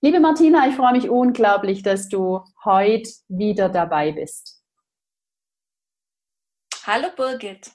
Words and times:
Liebe 0.00 0.20
Martina, 0.20 0.68
ich 0.68 0.76
freue 0.76 0.92
mich 0.92 1.10
unglaublich, 1.10 1.82
dass 1.82 2.08
du 2.08 2.44
heute 2.64 3.10
wieder 3.26 3.68
dabei 3.68 4.12
bist. 4.12 4.62
Hallo 6.86 7.08
Birgit. 7.16 7.72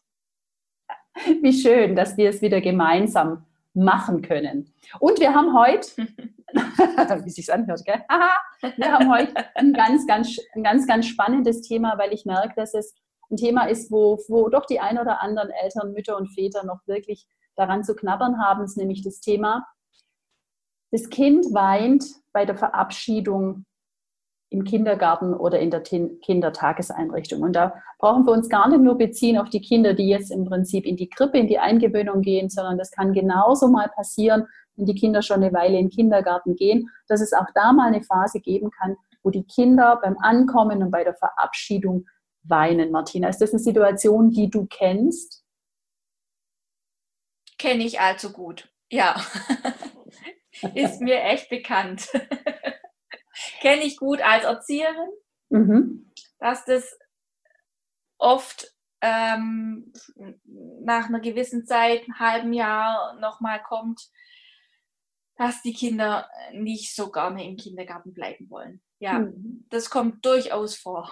Wie 1.42 1.52
schön, 1.52 1.98
dass 1.98 2.16
wir 2.16 2.30
es 2.30 2.42
wieder 2.42 2.62
gemeinsam 2.62 3.46
machen 3.74 4.22
können. 4.22 4.74
Und 5.02 5.20
wir 5.20 5.34
haben 5.34 5.54
heute, 5.54 5.90
wie 7.26 7.30
sich 7.30 7.52
anhört, 7.52 7.84
gell? 7.84 8.02
wir 8.78 8.92
haben 8.94 9.12
heute 9.12 9.34
ein 9.56 9.74
ganz, 9.74 10.08
ganz, 10.08 10.38
ein 10.56 10.64
ganz, 10.64 10.88
ganz 10.88 11.06
spannendes 11.08 11.62
Thema, 11.62 11.98
weil 11.98 12.14
ich 12.14 12.26
merke, 12.26 12.54
dass 12.56 12.74
es 12.74 12.96
ein 13.32 13.36
Thema 13.36 13.66
ist, 13.66 13.92
wo, 13.92 14.18
wo 14.30 14.48
doch 14.48 14.66
die 14.66 14.80
ein 14.80 14.98
oder 14.98 15.22
anderen 15.22 15.50
Eltern, 15.50 15.92
Mütter 15.92 16.16
und 16.16 16.34
Väter 16.34 16.64
noch 16.64 16.88
wirklich 16.88 17.28
daran 17.58 17.84
zu 17.84 17.96
knabbern 17.96 18.42
haben, 18.42 18.64
ist 18.64 18.78
nämlich 18.78 19.04
das 19.04 19.20
Thema 19.20 19.68
das 20.94 21.10
Kind 21.10 21.48
weint 21.56 22.06
bei 22.34 22.46
der 22.46 22.56
Verabschiedung 22.56 23.66
im 24.52 24.64
Kindergarten 24.64 25.34
oder 25.34 25.60
in 25.60 25.72
der 25.72 25.82
Kindertageseinrichtung. 25.82 27.42
Und 27.42 27.54
da 27.54 27.74
brauchen 27.98 28.28
wir 28.28 28.32
uns 28.32 28.48
gar 28.48 28.70
nicht 28.70 28.82
nur 28.82 28.96
beziehen 28.96 29.40
auf 29.40 29.50
die 29.50 29.62
Kinder, 29.62 29.96
die 29.96 30.08
jetzt 30.08 30.30
im 30.30 30.46
Prinzip 30.46 30.86
in 30.86 30.96
die 30.96 31.10
Krippe, 31.10 31.40
in 31.40 31.48
die 31.48 31.58
Eingewöhnung 31.58 32.22
gehen, 32.22 32.52
sondern 32.52 32.78
das 32.78 32.92
kann 32.92 33.12
genauso 33.12 33.70
mal 33.70 33.90
passieren, 33.90 34.46
wenn 34.76 34.86
die 34.86 34.94
Kinder 34.94 35.24
schon 35.24 35.42
eine 35.42 35.52
Weile 35.52 35.80
in 35.80 35.88
den 35.88 35.90
Kindergarten 35.90 36.56
gehen, 36.56 36.88
dass 37.08 37.22
es 37.22 37.34
auch 37.34 37.48
da 37.56 37.74
mal 37.74 37.88
eine 37.88 38.04
Phase 38.04 38.40
geben 38.40 38.70
kann, 38.70 38.96
wo 39.24 39.32
die 39.32 39.46
Kinder 39.46 40.00
beim 40.00 40.20
Ankommen 40.20 40.84
und 40.84 40.92
bei 40.92 41.04
der 41.04 41.16
Verabschiedung 41.16 42.06
weinen. 42.44 42.92
Martina, 42.92 43.30
ist 43.30 43.42
das 43.42 43.50
eine 43.50 43.60
Situation, 43.60 44.30
die 44.30 44.52
du 44.52 44.68
kennst? 44.68 45.44
Kenne 47.58 47.84
ich 47.84 48.00
allzu 48.00 48.32
gut, 48.32 48.70
ja. 48.92 49.16
ist 50.76 51.02
mir 51.02 51.22
echt 51.22 51.50
bekannt. 51.50 52.10
Kenne 53.62 53.84
ich 53.84 53.98
gut 53.98 54.22
als 54.22 54.46
Erzieherin, 54.46 55.10
mhm. 55.50 56.12
dass 56.40 56.66
das 56.66 56.98
oft 58.18 58.68
ähm, 59.02 59.92
nach 60.82 61.08
einer 61.08 61.20
gewissen 61.20 61.66
Zeit, 61.66 62.04
einem 62.04 62.20
halben 62.20 62.54
Jahr 62.54 63.20
nochmal 63.20 63.62
kommt, 63.62 64.02
dass 65.36 65.62
die 65.62 65.74
Kinder 65.74 66.30
nicht 66.54 66.96
so 66.96 67.12
gerne 67.12 67.46
im 67.46 67.58
Kindergarten 67.58 68.14
bleiben 68.14 68.50
wollen. 68.50 68.82
Ja, 69.04 69.20
mhm. 69.20 69.66
das 69.70 69.90
kommt 69.90 70.26
durchaus 70.26 70.76
vor. 70.76 71.10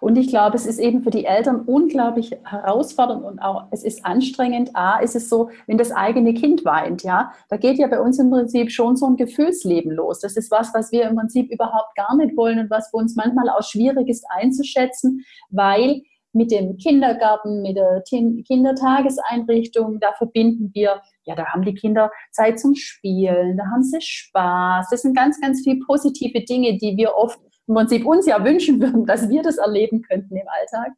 Und 0.00 0.16
ich 0.16 0.28
glaube, 0.28 0.56
es 0.56 0.64
ist 0.64 0.78
eben 0.78 1.02
für 1.02 1.10
die 1.10 1.26
Eltern 1.26 1.66
unglaublich 1.66 2.34
herausfordernd 2.44 3.24
und 3.24 3.40
auch 3.40 3.66
es 3.72 3.84
ist 3.84 4.06
anstrengend. 4.06 4.70
A, 4.74 5.00
ist 5.00 5.16
es 5.16 5.28
so, 5.28 5.50
wenn 5.66 5.76
das 5.76 5.92
eigene 5.92 6.32
Kind 6.32 6.64
weint, 6.64 7.02
ja, 7.02 7.34
da 7.50 7.58
geht 7.58 7.76
ja 7.76 7.88
bei 7.88 8.00
uns 8.00 8.18
im 8.18 8.30
Prinzip 8.30 8.72
schon 8.72 8.96
so 8.96 9.04
ein 9.04 9.16
Gefühlsleben 9.16 9.92
los. 9.92 10.20
Das 10.20 10.34
ist 10.38 10.50
was, 10.50 10.72
was 10.72 10.92
wir 10.92 11.02
im 11.02 11.16
Prinzip 11.16 11.52
überhaupt 11.52 11.94
gar 11.94 12.16
nicht 12.16 12.38
wollen 12.38 12.58
und 12.58 12.70
was 12.70 12.88
für 12.88 12.96
uns 12.96 13.16
manchmal 13.16 13.50
auch 13.50 13.62
schwierig 13.62 14.08
ist 14.08 14.24
einzuschätzen, 14.30 15.26
weil 15.50 16.04
mit 16.36 16.50
dem 16.50 16.76
Kindergarten, 16.76 17.62
mit 17.62 17.76
der 17.76 18.02
Kindertageseinrichtung, 18.06 19.98
da 20.00 20.12
verbinden 20.12 20.70
wir, 20.74 21.00
ja, 21.24 21.34
da 21.34 21.46
haben 21.46 21.62
die 21.62 21.74
Kinder 21.74 22.10
Zeit 22.30 22.60
zum 22.60 22.74
Spielen, 22.74 23.56
da 23.56 23.64
haben 23.72 23.82
sie 23.82 24.00
Spaß. 24.00 24.88
Das 24.90 25.00
sind 25.00 25.16
ganz, 25.16 25.40
ganz 25.40 25.62
viele 25.62 25.80
positive 25.86 26.44
Dinge, 26.44 26.76
die 26.76 26.94
wir 26.98 27.14
oft 27.14 27.40
im 27.66 27.74
Prinzip 27.74 28.04
uns 28.04 28.26
ja 28.26 28.44
wünschen 28.44 28.80
würden, 28.80 29.06
dass 29.06 29.30
wir 29.30 29.42
das 29.42 29.56
erleben 29.56 30.02
könnten 30.02 30.36
im 30.36 30.46
Alltag. 30.46 30.92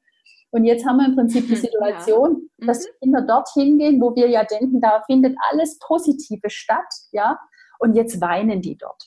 Und 0.50 0.64
jetzt 0.64 0.84
haben 0.84 0.96
wir 0.96 1.06
im 1.06 1.14
Prinzip 1.14 1.46
die 1.46 1.56
Situation, 1.56 2.48
ja. 2.58 2.66
dass 2.66 2.80
die 2.80 2.90
Kinder 3.00 3.22
dorthin 3.22 3.78
gehen, 3.78 4.00
wo 4.00 4.16
wir 4.16 4.28
ja 4.28 4.42
denken, 4.44 4.80
da 4.80 5.02
findet 5.06 5.36
alles 5.50 5.78
Positive 5.78 6.50
statt, 6.50 6.92
ja. 7.12 7.38
Und 7.78 7.94
jetzt 7.94 8.20
weinen 8.20 8.60
die 8.60 8.76
dort. 8.76 9.04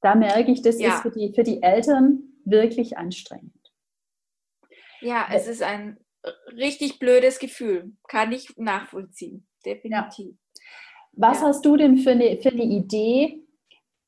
Da 0.00 0.14
merke 0.14 0.52
ich, 0.52 0.62
das 0.62 0.78
ja. 0.78 0.94
ist 0.94 1.02
für 1.02 1.10
die, 1.10 1.32
für 1.34 1.42
die 1.42 1.60
Eltern 1.60 2.33
wirklich 2.44 2.96
anstrengend. 2.98 3.52
Ja, 5.00 5.26
es 5.32 5.46
ist 5.46 5.62
ein 5.62 5.98
richtig 6.56 6.98
blödes 6.98 7.38
Gefühl. 7.38 7.92
Kann 8.08 8.32
ich 8.32 8.56
nachvollziehen. 8.56 9.46
Definitiv. 9.64 10.30
Ja. 10.30 10.62
Was 11.12 11.40
ja. 11.40 11.48
hast 11.48 11.64
du 11.64 11.76
denn 11.76 11.98
für 11.98 12.10
eine, 12.10 12.38
für 12.38 12.50
eine 12.50 12.64
Idee? 12.64 13.42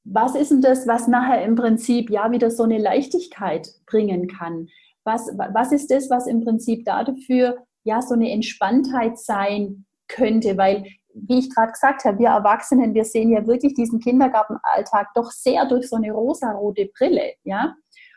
Was 0.04 0.34
ist 0.34 0.50
denn 0.50 0.60
das, 0.60 0.86
was 0.86 1.08
nachher 1.08 1.44
im 1.44 1.56
Prinzip 1.56 2.10
ja 2.10 2.30
wieder 2.30 2.50
so 2.50 2.62
eine 2.62 2.78
Leichtigkeit 2.78 3.69
bringen 3.86 4.28
kann? 4.28 4.68
Was, 5.04 5.28
was 5.36 5.72
ist 5.72 5.91
das, 5.91 6.10
was 6.10 6.26
im 6.26 6.42
Prinzip 6.42 6.84
dafür 6.84 7.64
ja 7.84 8.03
so 8.03 8.14
eine 8.14 8.30
Entspanntheit 8.30 9.18
sein 9.18 9.84
könnte? 10.08 10.56
Weil 10.56 10.84
wie 11.16 11.38
ich 11.38 11.54
gerade 11.54 11.72
gesagt 11.72 12.04
habe, 12.04 12.18
wir 12.18 12.28
Erwachsenen, 12.28 12.94
wir 12.94 13.04
sehen 13.04 13.30
ja 13.30 13.47
wirklich 13.47 13.74
diesen 13.74 14.00
Kindergartenalltag 14.00 15.08
doch 15.14 15.30
sehr 15.30 15.66
durch 15.66 15.88
so 15.88 15.97
eine 15.97 16.12
rosarote 16.12 16.91
Brille, 16.97 17.34
ja. 17.44 17.74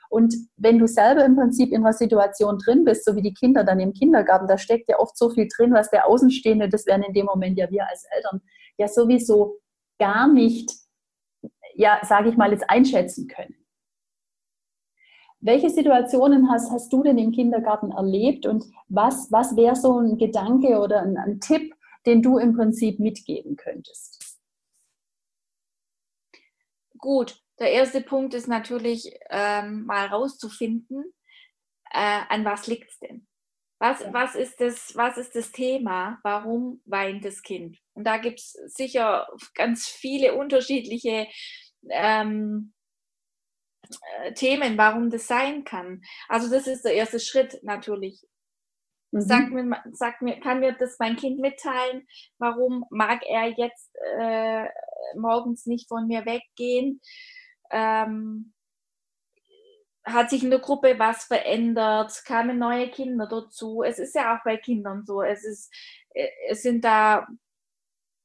Und 0.10 0.36
wenn 0.58 0.80
du 0.80 0.88
selber 0.88 1.24
im 1.24 1.36
Prinzip 1.36 1.72
in 1.72 1.84
einer 1.84 1.94
Situation 1.94 2.58
drin 2.58 2.84
bist, 2.84 3.06
so 3.06 3.16
wie 3.16 3.22
die 3.22 3.34
Kinder 3.34 3.64
dann 3.64 3.80
im 3.80 3.94
Kindergarten, 3.94 4.48
da 4.48 4.58
steckt 4.58 4.90
ja 4.90 5.00
oft 5.00 5.16
so 5.16 5.30
viel 5.30 5.48
drin, 5.56 5.72
was 5.74 5.92
der 5.92 6.08
Außenstehende, 6.08 6.68
das 6.68 6.88
wären 6.88 7.04
in 7.04 7.14
dem 7.14 7.28
Moment 7.28 7.58
ja 7.58 7.70
wir 7.70 7.88
als 7.88 8.06
Eltern, 8.12 8.42
ja 8.78 8.88
sowieso 8.88 9.60
gar 10.00 10.28
nicht, 10.28 10.74
ja, 11.76 12.00
sage 12.04 12.30
ich 12.30 12.38
mal, 12.38 12.52
jetzt 12.52 12.70
einschätzen 12.70 13.28
können. 13.28 13.56
Welche 15.42 15.70
Situationen 15.70 16.50
hast, 16.50 16.72
hast 16.72 16.92
du 16.92 17.04
denn 17.04 17.18
im 17.18 17.32
Kindergarten 17.32 17.92
erlebt 17.92 18.46
und 18.46 18.66
was, 18.88 19.32
was 19.32 19.56
wäre 19.56 19.76
so 19.76 20.00
ein 20.00 20.18
Gedanke 20.18 20.80
oder 20.80 21.02
ein, 21.02 21.18
ein 21.18 21.40
Tipp, 21.40 21.76
den 22.06 22.22
du 22.22 22.40
im 22.40 22.56
Prinzip 22.56 23.00
mitgeben 23.00 23.56
könntest? 23.56 24.40
Gut, 26.98 27.42
der 27.60 27.72
erste 27.72 28.02
Punkt 28.02 28.34
ist 28.34 28.48
natürlich 28.48 29.12
ähm, 29.30 29.86
mal 29.86 30.08
rauszufinden, 30.08 31.04
äh, 31.92 32.22
an 32.30 32.46
was 32.46 32.68
liegt 32.68 32.90
es 32.92 33.00
denn? 33.00 33.28
Was, 33.82 34.04
was, 34.12 34.36
ist 34.36 34.60
das, 34.60 34.96
was 34.96 35.18
ist 35.18 35.36
das 35.36 35.52
Thema? 35.52 36.20
Warum 36.24 36.82
weint 36.86 37.24
das 37.24 37.42
Kind? 37.42 37.78
Und 37.94 38.04
da 38.04 38.18
gibt 38.18 38.40
es 38.40 38.52
sicher 38.76 39.28
ganz 39.56 39.88
viele 39.88 40.36
unterschiedliche 40.36 41.28
ähm, 41.90 42.74
äh, 44.22 44.34
Themen, 44.34 44.78
warum 44.78 45.10
das 45.10 45.28
sein 45.28 45.64
kann. 45.64 46.02
Also 46.28 46.50
das 46.50 46.68
ist 46.68 46.84
der 46.84 46.94
erste 46.94 47.22
Schritt 47.22 47.60
natürlich. 47.64 48.22
Mhm. 49.12 49.22
Sag 49.22 49.50
mir, 49.52 49.84
sag 49.94 50.22
mir, 50.22 50.40
kann 50.42 50.60
mir 50.60 50.74
das 50.74 50.98
mein 51.00 51.16
Kind 51.16 51.40
mitteilen? 51.40 52.06
Warum 52.38 52.86
mag 52.90 53.22
er 53.28 53.48
jetzt 53.48 53.96
äh, 54.20 54.66
morgens 55.16 55.66
nicht 55.66 55.88
von 55.88 56.08
mir 56.08 56.26
weggehen? 56.26 57.02
Ähm, 57.70 58.54
hat 60.04 60.30
sich 60.30 60.44
in 60.44 60.50
der 60.50 60.60
Gruppe 60.60 60.98
was 60.98 61.26
verändert, 61.26 62.24
kamen 62.26 62.58
neue 62.58 62.90
Kinder 62.90 63.28
dazu. 63.28 63.84
Es 63.84 64.00
ist 64.00 64.16
ja 64.16 64.36
auch 64.36 64.44
bei 64.44 64.58
Kindern 64.58 65.06
so. 65.06 65.22
Es, 65.22 65.44
ist, 65.44 65.74
äh, 66.14 66.28
es 66.50 66.62
sind 66.62 66.84
da 66.84 67.28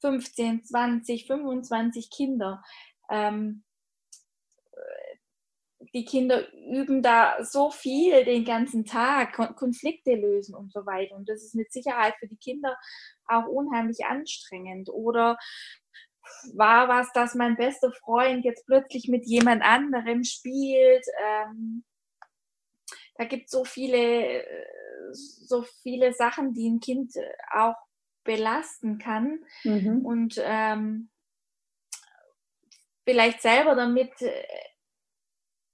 15, 0.01 0.65
20, 0.65 1.27
25 1.27 2.11
Kinder. 2.11 2.63
Ähm, 3.11 3.65
die 5.93 6.05
Kinder 6.05 6.53
üben 6.53 7.03
da 7.03 7.45
so 7.45 7.71
viel 7.71 8.25
den 8.25 8.45
ganzen 8.45 8.85
Tag, 8.85 9.35
Konflikte 9.57 10.15
lösen 10.15 10.55
und 10.55 10.73
so 10.73 10.87
weiter. 10.87 11.15
Und 11.15 11.29
das 11.29 11.43
ist 11.43 11.55
mit 11.55 11.73
Sicherheit 11.73 12.15
für 12.19 12.27
die 12.27 12.37
Kinder 12.37 12.77
auch 13.27 13.47
unheimlich 13.47 14.05
anstrengend. 14.05 14.89
Oder 14.91 15.39
war 16.55 16.89
was, 16.89 17.13
dass 17.13 17.35
mein 17.35 17.57
bester 17.57 17.93
Freund 17.93 18.45
jetzt 18.45 18.67
plötzlich 18.67 19.09
mit 19.09 19.27
jemand 19.27 19.63
anderem 19.63 20.25
spielt. 20.25 21.05
Ähm, 21.25 21.85
da 23.17 23.25
gibt 23.25 23.47
es 23.47 23.51
so 23.51 23.65
viele, 23.65 24.45
so 25.13 25.63
viele 25.83 26.13
Sachen, 26.13 26.53
die 26.53 26.69
ein 26.69 26.81
Kind 26.81 27.13
auch 27.53 27.77
belasten 28.25 28.99
kann 28.99 29.45
mhm. 29.63 30.05
und 30.05 30.41
ähm, 30.43 31.11
vielleicht 33.05 33.43
selber 33.43 33.75
damit 33.75 34.21
äh, 34.23 34.45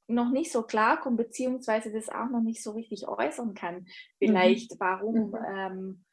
noch 0.08 0.30
nicht 0.30 0.50
so 0.50 0.62
klarkommt, 0.62 1.16
beziehungsweise 1.16 1.92
das 1.92 2.08
auch 2.08 2.28
noch 2.28 2.42
nicht 2.42 2.62
so 2.62 2.72
richtig 2.72 3.06
äußern 3.06 3.54
kann. 3.54 3.86
Vielleicht, 4.18 4.72
mhm. 4.72 4.76
warum, 4.80 5.30
mhm. 5.30 5.36
ähm, 5.56 6.04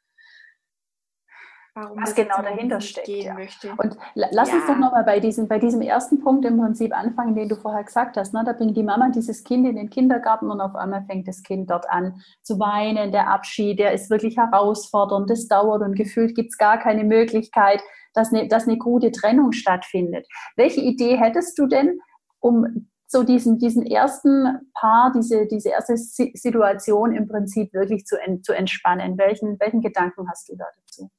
warum 1.82 2.02
was 2.02 2.14
genau 2.14 2.42
dahinter 2.42 2.80
steckt. 2.80 3.08
Ja. 3.08 3.36
Und 3.76 3.96
lass 4.14 4.48
ja. 4.48 4.54
uns 4.56 4.66
doch 4.66 4.76
nochmal 4.76 5.04
bei 5.04 5.20
diesem, 5.20 5.48
bei 5.48 5.58
diesem 5.58 5.80
ersten 5.80 6.20
Punkt 6.20 6.44
im 6.44 6.58
Prinzip 6.58 6.96
anfangen, 6.96 7.34
den 7.34 7.48
du 7.48 7.56
vorher 7.56 7.84
gesagt 7.84 8.16
hast. 8.16 8.34
Ne? 8.34 8.42
Da 8.44 8.52
bringt 8.52 8.76
die 8.76 8.82
Mama 8.82 9.10
dieses 9.10 9.44
Kind 9.44 9.66
in 9.66 9.76
den 9.76 9.90
Kindergarten 9.90 10.50
und 10.50 10.60
auf 10.60 10.74
einmal 10.74 11.04
fängt 11.04 11.28
das 11.28 11.42
Kind 11.42 11.70
dort 11.70 11.88
an 11.88 12.22
zu 12.42 12.58
weinen. 12.58 13.12
Der 13.12 13.30
Abschied, 13.30 13.78
der 13.78 13.92
ist 13.92 14.10
wirklich 14.10 14.36
herausfordernd, 14.36 15.30
das 15.30 15.46
dauert 15.48 15.82
und 15.82 15.94
gefühlt 15.94 16.34
gibt 16.34 16.50
es 16.50 16.58
gar 16.58 16.78
keine 16.78 17.04
Möglichkeit, 17.04 17.80
dass 18.14 18.32
eine, 18.32 18.48
dass 18.48 18.66
eine 18.66 18.78
gute 18.78 19.12
Trennung 19.12 19.52
stattfindet. 19.52 20.26
Welche 20.56 20.80
Idee 20.80 21.16
hättest 21.16 21.58
du 21.58 21.66
denn, 21.66 22.00
um 22.40 22.88
so 23.06 23.22
diesen, 23.22 23.58
diesen 23.58 23.86
ersten 23.86 24.58
Paar, 24.74 25.12
diese, 25.14 25.46
diese 25.46 25.70
erste 25.70 25.96
Situation 25.96 27.14
im 27.14 27.26
Prinzip 27.26 27.72
wirklich 27.72 28.04
zu, 28.04 28.16
zu 28.42 28.52
entspannen? 28.52 29.16
Welchen, 29.16 29.58
welchen 29.58 29.80
Gedanken 29.80 30.28
hast 30.28 30.48
du 30.48 30.56
da 30.56 30.66
dazu? 30.78 31.10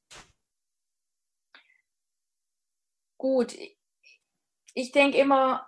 Gut, 3.19 3.53
ich 4.73 4.91
denke 4.93 5.17
immer, 5.17 5.67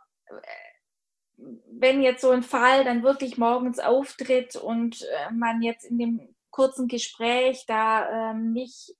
wenn 1.35 2.01
jetzt 2.01 2.21
so 2.21 2.29
ein 2.29 2.43
Fall 2.43 2.85
dann 2.85 3.03
wirklich 3.03 3.37
morgens 3.37 3.79
auftritt 3.79 4.55
und 4.55 5.01
äh, 5.01 5.31
man 5.33 5.61
jetzt 5.61 5.83
in 5.83 5.97
dem 5.97 6.35
kurzen 6.49 6.87
Gespräch 6.87 7.65
da 7.67 8.31
ähm, 8.31 8.53
nicht 8.53 8.95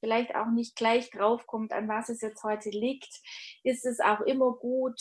vielleicht 0.00 0.34
auch 0.34 0.48
nicht 0.48 0.76
gleich 0.76 1.10
draufkommt, 1.10 1.72
an 1.72 1.88
was 1.88 2.10
es 2.10 2.20
jetzt 2.20 2.44
heute 2.44 2.68
liegt, 2.68 3.22
ist 3.64 3.86
es 3.86 4.00
auch 4.00 4.20
immer 4.20 4.52
gut, 4.52 5.00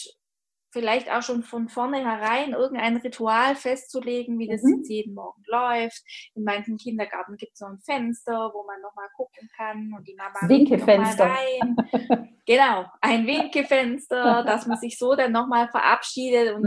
vielleicht 0.77 1.09
auch 1.11 1.23
schon 1.23 1.41
von 1.41 1.69
vornherein 1.69 2.53
irgendein 2.53 2.97
Ritual 2.97 3.55
festzulegen, 3.55 4.37
wie 4.37 4.47
das 4.47 4.61
mhm. 4.61 4.77
jetzt 4.77 4.89
jeden 4.89 5.15
Morgen 5.15 5.41
läuft. 5.47 6.03
In 6.35 6.43
manchen 6.43 6.77
Kindergarten 6.77 7.35
gibt 7.35 7.53
es 7.53 7.59
so 7.59 7.65
ein 7.65 7.79
Fenster, 7.79 8.51
wo 8.53 8.63
man 8.63 8.79
nochmal 8.81 9.07
gucken 9.15 9.49
kann 9.57 9.91
und 9.97 10.07
die 10.07 10.13
Mama 10.13 10.47
Winkefenster. 10.47 11.25
rein. 11.25 11.75
genau, 12.45 12.85
ein 13.01 13.25
Winkefenster, 13.25 14.43
dass 14.43 14.67
man 14.67 14.77
sich 14.77 14.99
so 14.99 15.15
dann 15.15 15.31
nochmal 15.31 15.67
verabschiedet 15.69 16.53
und 16.53 16.63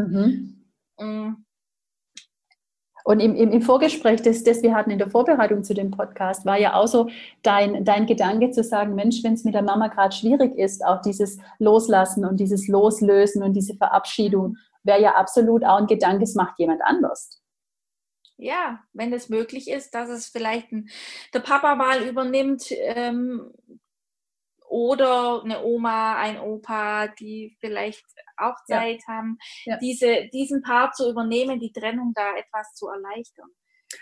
mhm. 0.98 1.46
Und 3.04 3.20
im, 3.20 3.34
im, 3.34 3.52
im 3.52 3.62
Vorgespräch, 3.62 4.22
das, 4.22 4.44
das 4.44 4.62
wir 4.62 4.74
hatten 4.74 4.90
in 4.90 4.98
der 4.98 5.10
Vorbereitung 5.10 5.64
zu 5.64 5.74
dem 5.74 5.90
Podcast, 5.90 6.44
war 6.44 6.58
ja 6.58 6.74
auch 6.74 6.86
so 6.86 7.08
dein, 7.42 7.84
dein 7.84 8.06
Gedanke 8.06 8.50
zu 8.50 8.62
sagen, 8.62 8.94
Mensch, 8.94 9.22
wenn 9.22 9.34
es 9.34 9.44
mit 9.44 9.54
der 9.54 9.62
Mama 9.62 9.88
gerade 9.88 10.14
schwierig 10.14 10.56
ist, 10.58 10.84
auch 10.84 11.00
dieses 11.00 11.38
Loslassen 11.58 12.24
und 12.24 12.38
dieses 12.38 12.68
Loslösen 12.68 13.42
und 13.42 13.54
diese 13.54 13.74
Verabschiedung, 13.74 14.56
wäre 14.82 15.00
ja 15.00 15.14
absolut 15.14 15.64
auch 15.64 15.78
ein 15.78 15.86
Gedanke, 15.86 16.24
es 16.24 16.34
macht 16.34 16.58
jemand 16.58 16.82
anders. 16.82 17.40
Ja, 18.36 18.80
wenn 18.94 19.12
es 19.12 19.28
möglich 19.28 19.68
ist, 19.68 19.94
dass 19.94 20.08
es 20.08 20.28
vielleicht 20.28 20.72
ein, 20.72 20.88
der 21.34 21.40
Papa 21.40 21.74
mal 21.74 22.02
übernimmt, 22.02 22.64
ähm, 22.70 23.52
oder 24.70 25.42
eine 25.42 25.64
Oma, 25.64 26.16
ein 26.16 26.38
Opa, 26.38 27.08
die 27.08 27.56
vielleicht 27.58 28.04
auch 28.40 28.56
Zeit 28.66 29.02
ja. 29.06 29.14
haben, 29.14 29.38
ja. 29.64 29.78
Diese, 29.78 30.28
diesen 30.32 30.62
Part 30.62 30.96
zu 30.96 31.10
übernehmen, 31.10 31.60
die 31.60 31.72
Trennung 31.72 32.12
da 32.14 32.36
etwas 32.36 32.74
zu 32.74 32.88
erleichtern. 32.88 33.48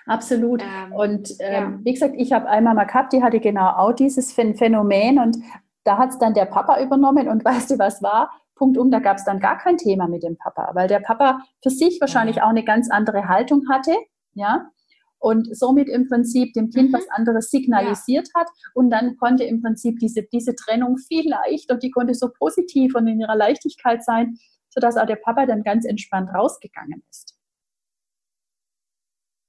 Absolut. 0.07 0.63
Ähm, 0.63 0.93
und 0.93 1.31
ähm, 1.41 1.81
wie 1.85 1.93
gesagt, 1.93 2.15
ich 2.17 2.33
habe 2.33 2.49
einmal 2.49 2.75
mal 2.75 2.85
gehabt, 2.85 3.13
die 3.13 3.23
hatte 3.23 3.41
genau 3.41 3.69
auch 3.71 3.93
dieses 3.93 4.33
Phänomen 4.33 5.19
und 5.19 5.39
da 5.85 5.97
hat 5.97 6.11
es 6.11 6.19
dann 6.19 6.35
der 6.35 6.45
Papa 6.45 6.81
übernommen 6.83 7.29
und 7.29 7.45
weißt 7.45 7.71
du, 7.71 7.79
was 7.79 8.03
war? 8.03 8.31
Punkt 8.55 8.77
um, 8.77 8.91
da 8.91 8.99
gab 8.99 9.17
es 9.19 9.25
dann 9.25 9.39
gar 9.39 9.57
kein 9.57 9.77
Thema 9.77 10.09
mit 10.09 10.25
dem 10.25 10.37
Papa, 10.37 10.71
weil 10.75 10.89
der 10.89 11.01
Papa 11.01 11.41
für 11.63 11.71
sich 11.71 12.01
wahrscheinlich 12.01 12.43
auch 12.43 12.49
eine 12.49 12.65
ganz 12.65 12.91
andere 12.91 13.29
Haltung 13.29 13.69
hatte. 13.71 13.95
Ja, 14.35 14.71
und 15.19 15.57
somit 15.57 15.89
im 15.89 16.09
Prinzip 16.09 16.53
dem 16.55 16.71
Kind 16.71 16.91
mhm. 16.91 16.95
was 16.95 17.09
anderes 17.11 17.51
signalisiert 17.51 18.29
ja. 18.35 18.41
hat. 18.41 18.49
Und 18.75 18.91
dann 18.91 19.17
konnte 19.17 19.45
im 19.45 19.61
Prinzip 19.61 19.99
diese, 19.99 20.23
diese 20.23 20.55
Trennung 20.55 20.99
viel 20.99 21.29
leichter 21.29 21.75
und 21.75 21.83
die 21.83 21.91
konnte 21.91 22.15
so 22.15 22.31
positiv 22.31 22.95
und 22.95 23.07
in 23.09 23.21
ihrer 23.21 23.37
Leichtigkeit 23.37 24.05
sein, 24.05 24.39
sodass 24.71 24.97
auch 24.97 25.07
der 25.07 25.17
Papa 25.17 25.47
dann 25.47 25.63
ganz 25.63 25.85
entspannt 25.85 26.31
rausgegangen 26.35 27.03
ist. 27.11 27.37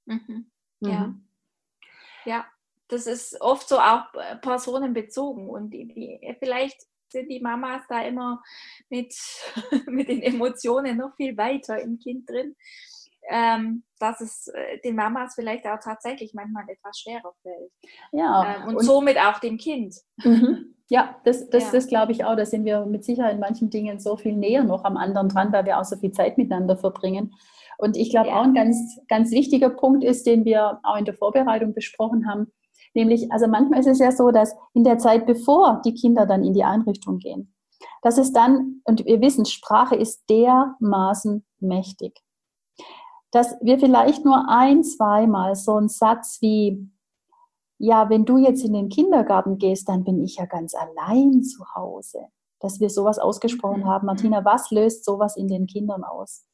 Mhm. 0.06 0.50
Ja. 0.80 1.06
Mhm. 1.06 1.26
Ja, 2.24 2.46
das 2.88 3.06
ist 3.06 3.40
oft 3.40 3.68
so 3.68 3.78
auch 3.78 4.04
personenbezogen 4.42 5.48
und 5.48 5.70
die, 5.70 5.86
die, 5.86 6.36
vielleicht 6.38 6.82
sind 7.12 7.28
die 7.30 7.40
Mamas 7.40 7.82
da 7.88 8.02
immer 8.02 8.42
mit, 8.88 9.14
mit 9.86 10.08
den 10.08 10.22
Emotionen 10.22 10.98
noch 10.98 11.14
viel 11.16 11.36
weiter 11.36 11.80
im 11.80 11.98
Kind 11.98 12.28
drin 12.28 12.56
ähm, 13.30 13.84
dass 14.00 14.20
es 14.20 14.48
äh, 14.48 14.80
den 14.84 14.96
Mamas 14.96 15.34
vielleicht 15.34 15.66
auch 15.66 15.78
tatsächlich 15.82 16.34
manchmal 16.34 16.64
etwas 16.68 16.98
schwerer 16.98 17.32
fällt. 17.42 17.70
Ja. 18.12 18.56
Ähm, 18.56 18.68
und, 18.68 18.76
und, 18.76 18.84
somit 18.84 19.18
auch 19.18 19.38
dem 19.38 19.56
Kind. 19.56 19.94
Mhm. 20.24 20.74
Ja, 20.88 21.16
das, 21.24 21.48
das, 21.48 21.64
ja. 21.64 21.70
das 21.72 21.86
glaube 21.86 22.10
ich 22.10 22.24
auch. 22.24 22.34
Da 22.34 22.44
sind 22.44 22.64
wir 22.64 22.84
mit 22.84 23.04
Sicherheit 23.04 23.34
in 23.34 23.40
manchen 23.40 23.70
Dingen 23.70 24.00
so 24.00 24.16
viel 24.16 24.34
näher 24.34 24.64
noch 24.64 24.84
am 24.84 24.96
anderen 24.96 25.28
dran, 25.28 25.52
weil 25.52 25.64
wir 25.64 25.78
auch 25.78 25.84
so 25.84 25.96
viel 25.96 26.10
Zeit 26.10 26.36
miteinander 26.36 26.76
verbringen. 26.76 27.32
Und 27.78 27.96
ich 27.96 28.10
glaube, 28.10 28.28
ja. 28.28 28.40
auch 28.40 28.44
ein 28.44 28.54
ganz, 28.54 28.98
ganz 29.08 29.30
wichtiger 29.30 29.70
Punkt 29.70 30.02
ist, 30.02 30.26
den 30.26 30.44
wir 30.44 30.80
auch 30.82 30.96
in 30.96 31.04
der 31.04 31.14
Vorbereitung 31.14 31.72
besprochen 31.72 32.28
haben, 32.28 32.52
nämlich, 32.94 33.30
also 33.30 33.46
manchmal 33.46 33.80
ist 33.80 33.86
es 33.86 34.00
ja 34.00 34.10
so, 34.10 34.32
dass 34.32 34.54
in 34.74 34.82
der 34.82 34.98
Zeit, 34.98 35.24
bevor 35.24 35.80
die 35.84 35.94
Kinder 35.94 36.26
dann 36.26 36.42
in 36.42 36.52
die 36.52 36.64
Einrichtung 36.64 37.18
gehen, 37.18 37.54
dass 38.02 38.18
es 38.18 38.32
dann, 38.32 38.82
und 38.84 39.06
wir 39.06 39.20
wissen, 39.20 39.46
Sprache 39.46 39.94
ist 39.94 40.28
dermaßen 40.28 41.46
mächtig 41.60 42.20
dass 43.30 43.56
wir 43.60 43.78
vielleicht 43.78 44.24
nur 44.24 44.48
ein, 44.48 44.82
zweimal 44.82 45.54
so 45.54 45.76
einen 45.76 45.88
Satz 45.88 46.38
wie, 46.40 46.90
ja, 47.78 48.10
wenn 48.10 48.24
du 48.24 48.38
jetzt 48.38 48.64
in 48.64 48.72
den 48.72 48.88
Kindergarten 48.88 49.58
gehst, 49.58 49.88
dann 49.88 50.04
bin 50.04 50.22
ich 50.22 50.36
ja 50.36 50.46
ganz 50.46 50.74
allein 50.74 51.42
zu 51.42 51.64
Hause. 51.74 52.28
Dass 52.58 52.78
wir 52.78 52.90
sowas 52.90 53.18
ausgesprochen 53.18 53.86
haben. 53.86 54.06
Martina, 54.06 54.44
was 54.44 54.70
löst 54.70 55.04
sowas 55.04 55.36
in 55.36 55.48
den 55.48 55.66
Kindern 55.66 56.04
aus? 56.04 56.46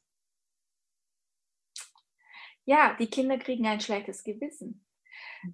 Ja, 2.64 2.94
die 2.98 3.08
Kinder 3.08 3.38
kriegen 3.38 3.66
ein 3.66 3.80
schlechtes 3.80 4.22
Gewissen 4.22 4.84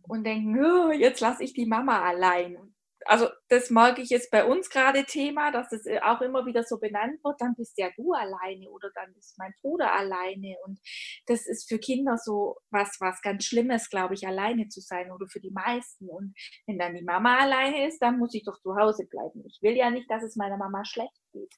und 0.02 0.24
denken, 0.24 0.62
oh, 0.62 0.90
jetzt 0.90 1.20
lasse 1.20 1.44
ich 1.44 1.54
die 1.54 1.66
Mama 1.66 2.02
allein 2.02 2.71
also 3.06 3.28
das 3.48 3.70
mag 3.70 3.98
ich 3.98 4.10
jetzt 4.10 4.30
bei 4.30 4.44
uns 4.44 4.70
gerade 4.70 5.04
Thema, 5.04 5.50
dass 5.50 5.68
das 5.70 5.86
äh, 5.86 6.00
auch 6.00 6.20
immer 6.20 6.46
wieder 6.46 6.62
so 6.62 6.78
benannt 6.78 7.22
wird, 7.22 7.40
dann 7.40 7.54
bist 7.54 7.78
ja 7.78 7.90
du 7.96 8.12
alleine 8.12 8.70
oder 8.70 8.90
dann 8.94 9.14
ist 9.14 9.38
mein 9.38 9.54
Bruder 9.60 9.92
alleine. 9.92 10.56
Und 10.64 10.80
das 11.26 11.46
ist 11.46 11.68
für 11.68 11.78
Kinder 11.78 12.16
so 12.18 12.56
was, 12.70 12.96
was 13.00 13.20
ganz 13.22 13.44
Schlimmes, 13.44 13.88
glaube 13.90 14.14
ich, 14.14 14.26
alleine 14.26 14.68
zu 14.68 14.80
sein 14.80 15.10
oder 15.10 15.26
für 15.28 15.40
die 15.40 15.50
meisten. 15.50 16.08
Und 16.08 16.34
wenn 16.66 16.78
dann 16.78 16.94
die 16.94 17.04
Mama 17.04 17.38
alleine 17.38 17.86
ist, 17.86 18.00
dann 18.00 18.18
muss 18.18 18.34
ich 18.34 18.44
doch 18.44 18.58
zu 18.60 18.76
Hause 18.76 19.06
bleiben. 19.06 19.44
Ich 19.46 19.58
will 19.62 19.76
ja 19.76 19.90
nicht, 19.90 20.10
dass 20.10 20.22
es 20.22 20.36
meiner 20.36 20.56
Mama 20.56 20.84
schlecht 20.84 21.20
geht. 21.32 21.54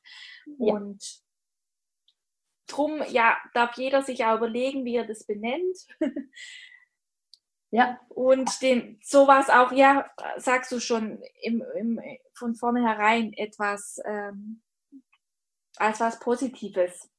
Ja. 0.59 0.75
Und 0.75 1.03
drum, 2.67 3.03
ja, 3.11 3.37
darf 3.53 3.77
jeder 3.77 4.03
sich 4.03 4.25
auch 4.25 4.37
überlegen, 4.37 4.85
wie 4.85 4.97
er 4.97 5.07
das 5.07 5.27
benennt. 5.27 5.79
Ja. 7.75 7.99
Und 8.09 8.63
den, 8.63 9.01
sowas 9.03 9.51
auch, 9.51 9.73
ja, 9.73 10.09
sagst 10.37 10.71
du 10.71 10.79
schon, 10.79 11.21
im, 11.43 11.61
im, 11.77 12.01
von 12.35 12.55
vornherein 12.55 13.33
etwas 13.33 14.01
ähm, 14.05 14.63
als 15.77 15.99
was 15.99 16.21
Positives 16.21 17.11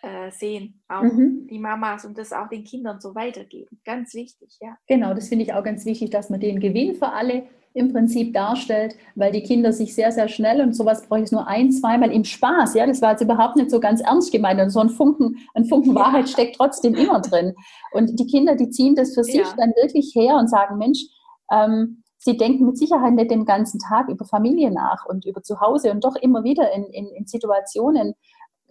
äh, 0.00 0.30
sehen, 0.30 0.80
auch 0.86 1.02
mhm. 1.02 1.48
die 1.48 1.58
Mamas 1.58 2.04
und 2.04 2.16
das 2.16 2.32
auch 2.32 2.48
den 2.48 2.62
Kindern 2.62 3.00
so 3.00 3.16
weitergeben. 3.16 3.80
Ganz 3.84 4.14
wichtig, 4.14 4.56
ja. 4.60 4.78
Genau, 4.86 5.12
das 5.12 5.28
finde 5.28 5.44
ich 5.44 5.52
auch 5.52 5.64
ganz 5.64 5.84
wichtig, 5.84 6.10
dass 6.10 6.30
man 6.30 6.38
den 6.38 6.60
Gewinn 6.60 6.94
für 6.94 7.08
alle 7.08 7.48
im 7.74 7.92
Prinzip 7.92 8.34
darstellt, 8.34 8.96
weil 9.14 9.32
die 9.32 9.42
Kinder 9.42 9.72
sich 9.72 9.94
sehr, 9.94 10.12
sehr 10.12 10.28
schnell 10.28 10.60
und 10.60 10.74
sowas 10.74 11.06
brauche 11.06 11.22
ich 11.22 11.32
nur 11.32 11.46
ein, 11.46 11.70
zweimal 11.70 12.12
im 12.12 12.24
Spaß. 12.24 12.74
Ja, 12.74 12.86
das 12.86 13.00
war 13.00 13.12
jetzt 13.12 13.22
überhaupt 13.22 13.56
nicht 13.56 13.70
so 13.70 13.80
ganz 13.80 14.00
ernst 14.00 14.32
gemeint. 14.32 14.60
Und 14.60 14.70
so 14.70 14.80
ein 14.80 14.90
Funken, 14.90 15.36
ein 15.54 15.64
Funken 15.64 15.94
Wahrheit 15.94 16.28
steckt 16.28 16.56
trotzdem 16.56 16.94
immer 16.94 17.20
drin. 17.20 17.54
Und 17.92 18.18
die 18.18 18.26
Kinder, 18.26 18.56
die 18.56 18.70
ziehen 18.70 18.94
das 18.94 19.14
für 19.14 19.24
sich 19.24 19.36
ja. 19.36 19.54
dann 19.56 19.70
wirklich 19.70 20.12
her 20.14 20.36
und 20.36 20.48
sagen, 20.48 20.78
Mensch, 20.78 21.06
ähm, 21.50 22.02
sie 22.18 22.36
denken 22.36 22.66
mit 22.66 22.78
Sicherheit 22.78 23.14
nicht 23.14 23.30
den 23.30 23.44
ganzen 23.44 23.80
Tag 23.80 24.08
über 24.08 24.24
Familie 24.24 24.70
nach 24.70 25.06
und 25.06 25.24
über 25.24 25.42
Zuhause 25.42 25.90
und 25.90 26.04
doch 26.04 26.16
immer 26.16 26.44
wieder 26.44 26.72
in, 26.72 26.84
in, 26.84 27.06
in 27.08 27.26
Situationen, 27.26 28.14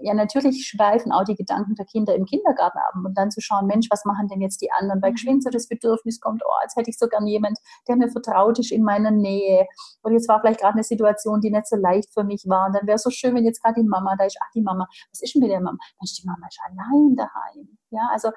ja, 0.04 0.14
natürlich 0.14 0.68
schweifen 0.68 1.12
auch 1.12 1.24
die 1.24 1.36
Gedanken 1.36 1.76
der 1.76 1.86
Kinder 1.86 2.16
im 2.16 2.26
Kindergarten 2.26 2.78
ab 2.78 2.94
und 2.96 3.18
dann 3.18 3.32
zu 3.32 3.42
schauen, 3.42 3.68
Mensch, 3.68 3.88
was 3.90 4.06
machen 4.06 4.28
denn 4.28 4.42
jetzt 4.42 4.62
die 4.62 4.72
anderen? 4.72 5.02
Weil 5.02 5.12
mhm. 5.12 5.16
geschwind 5.16 5.44
so 5.44 5.50
das 5.50 5.68
Bedürfnis 5.68 6.20
kommt, 6.20 6.42
oh, 6.46 6.62
jetzt 6.64 6.76
hätte 6.76 6.90
ich 6.90 6.98
so 6.98 7.08
gern 7.08 7.28
jemand, 7.28 7.58
der 7.88 7.96
mir 7.96 8.10
vertraut 8.10 8.60
ist 8.60 8.72
in 8.72 8.84
meiner 8.84 9.12
Nähe. 9.12 9.68
Und 10.02 10.14
jetzt 10.14 10.28
war 10.28 10.42
vielleicht 10.42 10.62
gerade 10.62 10.74
eine 10.74 10.84
Situation, 10.84 11.42
die 11.42 11.52
nicht 11.52 11.68
so 11.68 11.76
leicht 11.76 12.14
für 12.14 12.24
mich 12.24 12.44
war. 12.48 12.68
Und 12.68 12.76
dann 12.76 12.88
wäre 12.88 12.96
es 12.96 13.04
so 13.04 13.10
schön, 13.10 13.36
wenn 13.36 13.46
jetzt 13.46 13.62
gerade 13.64 13.82
die 13.82 13.88
Mama 13.88 14.16
da 14.18 14.26
ist. 14.26 14.38
Ach, 14.42 14.52
die 14.56 14.62
Mama, 14.62 14.88
was 15.12 15.22
ist 15.22 15.36
denn 15.36 15.42
mit 15.42 15.52
der 15.52 15.62
Mama? 15.62 15.78
Mensch, 16.00 16.20
die 16.22 16.28
Mama 16.28 16.48
ist 16.48 16.60
allein 16.66 17.16
daheim. 17.16 17.78
Ja, 17.92 18.10
also 18.12 18.30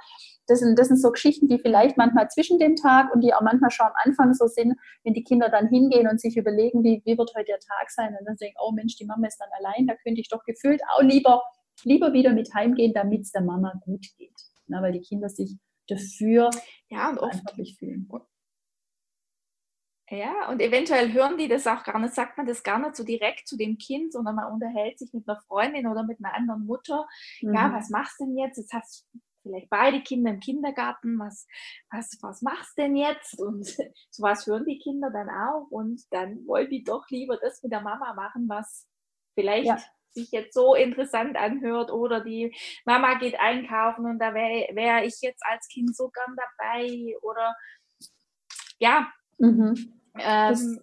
das 0.49 0.59
sind, 0.59 0.79
das 0.79 0.89
sind 0.89 1.01
so 1.01 1.13
Geschichten, 1.13 1.47
die 1.47 1.59
vielleicht 1.59 1.97
manchmal 1.97 2.29
zwischen 2.29 2.59
dem 2.59 2.75
Tag 2.75 3.15
und 3.15 3.21
die 3.21 3.33
auch 3.33 3.41
manchmal 3.41 3.71
schon 3.71 3.87
am 3.87 3.93
Anfang 4.05 4.35
so 4.35 4.47
sind, 4.47 4.75
wenn 5.05 5.15
die 5.15 5.23
Kinder 5.23 5.49
dann 5.49 5.69
hingehen 5.69 6.09
und 6.09 6.21
sich 6.21 6.37
überlegen, 6.37 6.83
wie, 6.83 7.03
wie 7.05 7.17
wird 7.17 7.33
heute 7.37 7.47
der 7.47 7.61
Tag 7.61 7.91
sein 7.91 8.17
und 8.19 8.27
dann 8.27 8.37
denken, 8.37 8.57
oh 8.61 8.73
Mensch, 8.73 8.97
die 8.97 9.07
Mama 9.07 9.27
ist 9.27 9.39
dann 9.39 9.49
allein, 9.59 9.87
da 9.87 9.95
könnte 10.03 10.21
ich 10.21 10.29
doch 10.29 10.43
gefühlt 10.45 10.83
auch 10.93 11.03
lieber, 11.03 11.41
lieber 11.83 12.13
wieder 12.13 12.33
mit 12.33 12.53
heimgehen, 12.55 12.93
damit 12.93 13.23
es 13.23 13.33
der 13.33 13.43
Mama 13.43 13.73
gut 13.85 14.07
geht. 14.17 14.35
Na, 14.67 14.81
weil 14.83 14.93
die 14.93 15.01
Kinder 15.01 15.29
sich 15.29 15.57
dafür 15.89 16.51
ja, 16.89 17.11
und 17.11 17.19
oft, 17.19 17.43
fühlen. 17.79 18.09
Ja, 20.11 20.49
und 20.51 20.61
eventuell 20.61 21.13
hören 21.13 21.39
die 21.39 21.49
das 21.49 21.67
auch 21.67 21.83
gar 21.83 21.99
nicht, 21.99 22.15
sagt 22.15 22.37
man 22.37 22.47
das 22.47 22.63
gar 22.63 22.79
nicht 22.79 22.95
so 22.95 23.05
direkt 23.05 23.49
zu 23.49 23.57
dem 23.57 23.79
Kind, 23.79 24.13
sondern 24.13 24.37
man 24.37 24.53
unterhält 24.53 24.99
sich 24.99 25.13
mit 25.13 25.29
einer 25.29 25.41
Freundin 25.41 25.87
oder 25.87 26.05
mit 26.05 26.19
einer 26.23 26.35
anderen 26.35 26.67
Mutter. 26.67 27.07
Mhm. 27.41 27.55
Ja, 27.55 27.73
was 27.73 27.89
machst 27.91 28.21
du 28.21 28.27
denn 28.27 28.37
jetzt? 28.37 28.59
Jetzt 28.59 28.73
hast 28.73 29.07
du 29.13 29.21
vielleicht 29.43 29.71
beide 29.71 30.03
Kinder 30.03 30.31
im 30.31 30.41
Kindergarten. 30.41 31.19
Was, 31.19 31.47
was, 31.91 32.19
was 32.21 32.43
machst 32.43 32.77
du 32.77 32.83
denn 32.83 32.97
jetzt? 32.97 33.39
Und 33.39 33.67
sowas 34.11 34.47
hören 34.47 34.67
die 34.67 34.79
Kinder 34.79 35.11
dann 35.11 35.31
auch. 35.31 35.69
Und 35.71 36.03
dann 36.11 36.47
wollen 36.47 36.69
die 36.69 36.85
doch 36.85 37.09
lieber 37.09 37.39
das 37.39 37.63
mit 37.63 37.73
der 37.73 37.81
Mama 37.81 38.13
machen, 38.15 38.49
was 38.49 38.87
vielleicht 39.35 39.67
ja. 39.67 39.79
Sich 40.15 40.31
jetzt 40.31 40.55
so 40.55 40.75
interessant 40.75 41.37
anhört. 41.37 41.91
Oder 41.91 42.21
die 42.21 42.55
Mama 42.85 43.15
geht 43.15 43.39
einkaufen 43.39 44.07
und 44.07 44.19
da 44.19 44.35
wäre 44.35 44.75
wär 44.75 45.05
ich 45.05 45.21
jetzt 45.21 45.43
als 45.47 45.69
Kind 45.69 45.97
so 45.97 46.11
gern 46.11 46.37
dabei. 46.37 47.17
Oder 47.23 47.55
ja, 48.79 49.13
Mhm. 49.39 49.93
Ähm, 50.19 50.81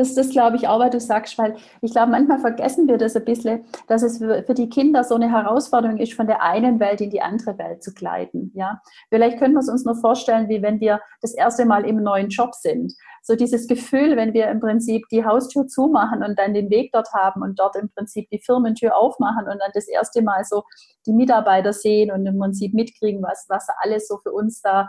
das, 0.00 0.14
das 0.14 0.30
glaube 0.30 0.56
ich 0.56 0.66
auch, 0.66 0.80
was 0.80 0.90
du 0.90 0.98
sagst, 0.98 1.36
weil 1.36 1.56
ich 1.82 1.92
glaube, 1.92 2.10
manchmal 2.10 2.38
vergessen 2.38 2.88
wir 2.88 2.96
das 2.96 3.14
ein 3.14 3.24
bisschen, 3.24 3.66
dass 3.86 4.02
es 4.02 4.18
für, 4.18 4.42
für, 4.44 4.54
die 4.54 4.70
Kinder 4.70 5.04
so 5.04 5.14
eine 5.14 5.30
Herausforderung 5.30 5.98
ist, 5.98 6.14
von 6.14 6.26
der 6.26 6.42
einen 6.42 6.80
Welt 6.80 7.02
in 7.02 7.10
die 7.10 7.20
andere 7.20 7.58
Welt 7.58 7.82
zu 7.82 7.92
gleiten. 7.92 8.50
Ja? 8.54 8.80
Vielleicht 9.10 9.38
können 9.38 9.52
wir 9.52 9.60
es 9.60 9.68
uns 9.68 9.84
nur 9.84 9.96
vorstellen, 9.96 10.48
wie 10.48 10.62
wenn 10.62 10.80
wir 10.80 11.00
das 11.20 11.34
erste 11.34 11.66
Mal 11.66 11.84
im 11.84 12.02
neuen 12.02 12.30
Job 12.30 12.54
sind. 12.54 12.94
So 13.22 13.36
dieses 13.36 13.68
Gefühl, 13.68 14.16
wenn 14.16 14.32
wir 14.32 14.48
im 14.48 14.60
Prinzip 14.60 15.04
die 15.10 15.24
Haustür 15.24 15.66
zumachen 15.66 16.22
und 16.22 16.38
dann 16.38 16.54
den 16.54 16.70
Weg 16.70 16.92
dort 16.92 17.12
haben 17.12 17.42
und 17.42 17.60
dort 17.60 17.76
im 17.76 17.90
Prinzip 17.90 18.30
die 18.30 18.40
Firmentür 18.40 18.96
aufmachen 18.96 19.44
und 19.44 19.58
dann 19.60 19.70
das 19.74 19.86
erste 19.86 20.22
Mal 20.22 20.44
so 20.44 20.62
die 21.06 21.12
Mitarbeiter 21.12 21.74
sehen 21.74 22.10
und 22.10 22.24
im 22.24 22.38
Prinzip 22.38 22.72
mitkriegen, 22.72 23.22
was, 23.22 23.44
was 23.50 23.66
alles 23.82 24.08
so 24.08 24.18
für 24.22 24.32
uns 24.32 24.62
da 24.62 24.88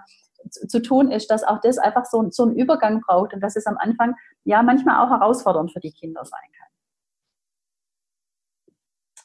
zu, 0.49 0.81
tun 0.81 1.11
ist, 1.11 1.29
dass 1.29 1.43
auch 1.43 1.59
das 1.61 1.77
einfach 1.77 2.05
so, 2.05 2.29
so 2.29 2.43
einen 2.43 2.55
Übergang 2.55 3.01
braucht 3.01 3.33
und 3.33 3.41
dass 3.41 3.55
es 3.55 3.65
am 3.65 3.77
Anfang 3.77 4.15
ja 4.43 4.63
manchmal 4.63 5.05
auch 5.05 5.09
herausfordernd 5.09 5.71
für 5.71 5.79
die 5.79 5.91
Kinder 5.91 6.25
sein 6.25 6.39
kann. 6.57 6.67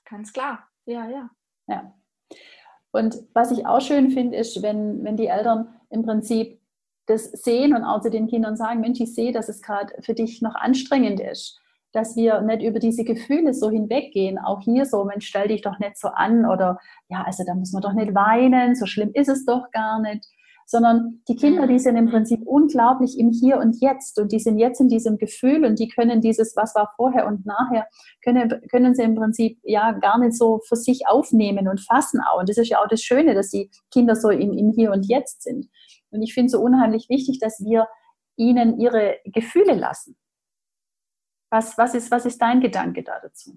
Ganz 0.08 0.32
klar, 0.32 0.68
ja, 0.84 1.08
ja. 1.08 1.30
Ja. 1.66 1.92
Und 2.92 3.16
was 3.34 3.50
ich 3.50 3.66
auch 3.66 3.80
schön 3.80 4.10
finde, 4.10 4.36
ist, 4.36 4.62
wenn, 4.62 5.04
wenn 5.04 5.16
die 5.16 5.26
Eltern 5.26 5.74
im 5.90 6.02
Prinzip 6.02 6.60
das 7.06 7.30
sehen 7.30 7.74
und 7.74 7.84
auch 7.84 8.00
zu 8.00 8.10
den 8.10 8.26
Kindern 8.26 8.56
sagen, 8.56 8.80
Mensch, 8.80 9.00
ich 9.00 9.14
sehe, 9.14 9.32
dass 9.32 9.48
es 9.48 9.62
gerade 9.62 9.92
für 10.02 10.14
dich 10.14 10.42
noch 10.42 10.54
anstrengend 10.54 11.20
ist, 11.20 11.60
dass 11.92 12.16
wir 12.16 12.40
nicht 12.40 12.62
über 12.62 12.78
diese 12.78 13.04
Gefühle 13.04 13.54
so 13.54 13.70
hinweggehen. 13.70 14.38
Auch 14.38 14.60
hier 14.60 14.84
so, 14.86 15.04
Mensch, 15.04 15.26
stell 15.26 15.48
dich 15.48 15.62
doch 15.62 15.78
nicht 15.78 15.96
so 15.98 16.08
an 16.08 16.46
oder 16.46 16.78
ja, 17.08 17.22
also 17.22 17.44
da 17.44 17.54
muss 17.54 17.72
man 17.72 17.82
doch 17.82 17.92
nicht 17.92 18.14
weinen, 18.14 18.74
so 18.74 18.86
schlimm 18.86 19.10
ist 19.14 19.28
es 19.28 19.44
doch 19.44 19.70
gar 19.70 20.00
nicht 20.00 20.26
sondern 20.66 21.22
die 21.28 21.36
Kinder, 21.36 21.68
die 21.68 21.78
sind 21.78 21.96
im 21.96 22.10
Prinzip 22.10 22.42
unglaublich 22.44 23.18
im 23.18 23.30
Hier 23.30 23.58
und 23.58 23.80
Jetzt 23.80 24.18
und 24.18 24.32
die 24.32 24.40
sind 24.40 24.58
jetzt 24.58 24.80
in 24.80 24.88
diesem 24.88 25.16
Gefühl 25.16 25.64
und 25.64 25.78
die 25.78 25.88
können 25.88 26.20
dieses, 26.20 26.56
was 26.56 26.74
war 26.74 26.92
vorher 26.96 27.26
und 27.28 27.46
nachher, 27.46 27.86
können, 28.22 28.60
können 28.68 28.94
sie 28.94 29.04
im 29.04 29.14
Prinzip 29.14 29.60
ja 29.62 29.92
gar 29.92 30.18
nicht 30.18 30.36
so 30.36 30.60
für 30.66 30.74
sich 30.74 31.06
aufnehmen 31.06 31.68
und 31.68 31.80
fassen 31.80 32.20
auch. 32.20 32.40
Und 32.40 32.48
das 32.48 32.58
ist 32.58 32.68
ja 32.68 32.80
auch 32.80 32.88
das 32.88 33.00
Schöne, 33.00 33.34
dass 33.34 33.50
die 33.50 33.70
Kinder 33.92 34.16
so 34.16 34.28
im, 34.28 34.52
im 34.52 34.72
Hier 34.72 34.90
und 34.90 35.08
Jetzt 35.08 35.42
sind. 35.42 35.68
Und 36.10 36.22
ich 36.22 36.34
finde 36.34 36.46
es 36.46 36.52
so 36.52 36.60
unheimlich 36.60 37.08
wichtig, 37.08 37.38
dass 37.38 37.60
wir 37.60 37.86
ihnen 38.36 38.80
ihre 38.80 39.18
Gefühle 39.24 39.74
lassen. 39.74 40.16
Was, 41.48 41.78
was, 41.78 41.94
ist, 41.94 42.10
was 42.10 42.26
ist 42.26 42.42
dein 42.42 42.60
Gedanke 42.60 43.04
da 43.04 43.20
dazu? 43.20 43.56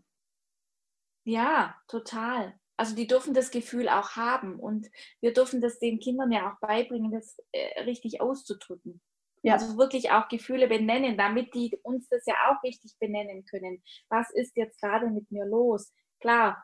Ja, 1.23 1.75
total 1.87 2.58
also 2.79 2.95
die 2.95 3.07
dürfen 3.07 3.33
das 3.33 3.51
Gefühl 3.51 3.89
auch 3.89 4.11
haben 4.11 4.57
und 4.57 4.89
wir 5.19 5.33
dürfen 5.33 5.59
das 5.59 5.79
den 5.79 5.99
Kindern 5.99 6.31
ja 6.31 6.49
auch 6.49 6.59
beibringen, 6.65 7.11
das 7.11 7.37
äh, 7.51 7.81
richtig 7.81 8.21
auszudrücken. 8.21 9.01
Ja. 9.43 9.55
Also 9.55 9.77
wirklich 9.77 10.11
auch 10.11 10.29
Gefühle 10.29 10.69
benennen, 10.69 11.17
damit 11.17 11.53
die 11.53 11.77
uns 11.83 12.07
das 12.07 12.25
ja 12.25 12.35
auch 12.47 12.63
richtig 12.63 12.95
benennen 12.97 13.43
können. 13.43 13.83
Was 14.07 14.31
ist 14.31 14.55
jetzt 14.55 14.79
gerade 14.79 15.09
mit 15.09 15.29
mir 15.29 15.45
los? 15.45 15.93
Klar, 16.21 16.63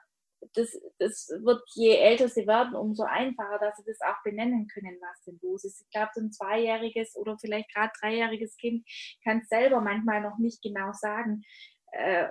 das, 0.53 0.79
das 0.99 1.27
wird, 1.41 1.61
je 1.73 1.97
älter 1.97 2.29
sie 2.29 2.47
werden, 2.47 2.75
umso 2.75 3.03
einfacher, 3.03 3.59
dass 3.59 3.75
sie 3.75 3.83
das 3.85 3.99
auch 3.99 4.23
benennen 4.23 4.67
können, 4.67 4.97
was 5.01 5.21
denn 5.25 5.37
los 5.41 5.65
ist. 5.65 5.81
Ich 5.81 5.89
glaube, 5.89 6.11
so 6.13 6.21
ein 6.21 6.31
zweijähriges 6.31 7.17
oder 7.17 7.37
vielleicht 7.37 7.73
gerade 7.73 7.91
dreijähriges 7.99 8.55
Kind 8.55 8.87
kann 9.25 9.39
es 9.39 9.49
selber 9.49 9.81
manchmal 9.81 10.21
noch 10.21 10.37
nicht 10.37 10.61
genau 10.61 10.93
sagen, 10.93 11.43
äh, 11.91 12.29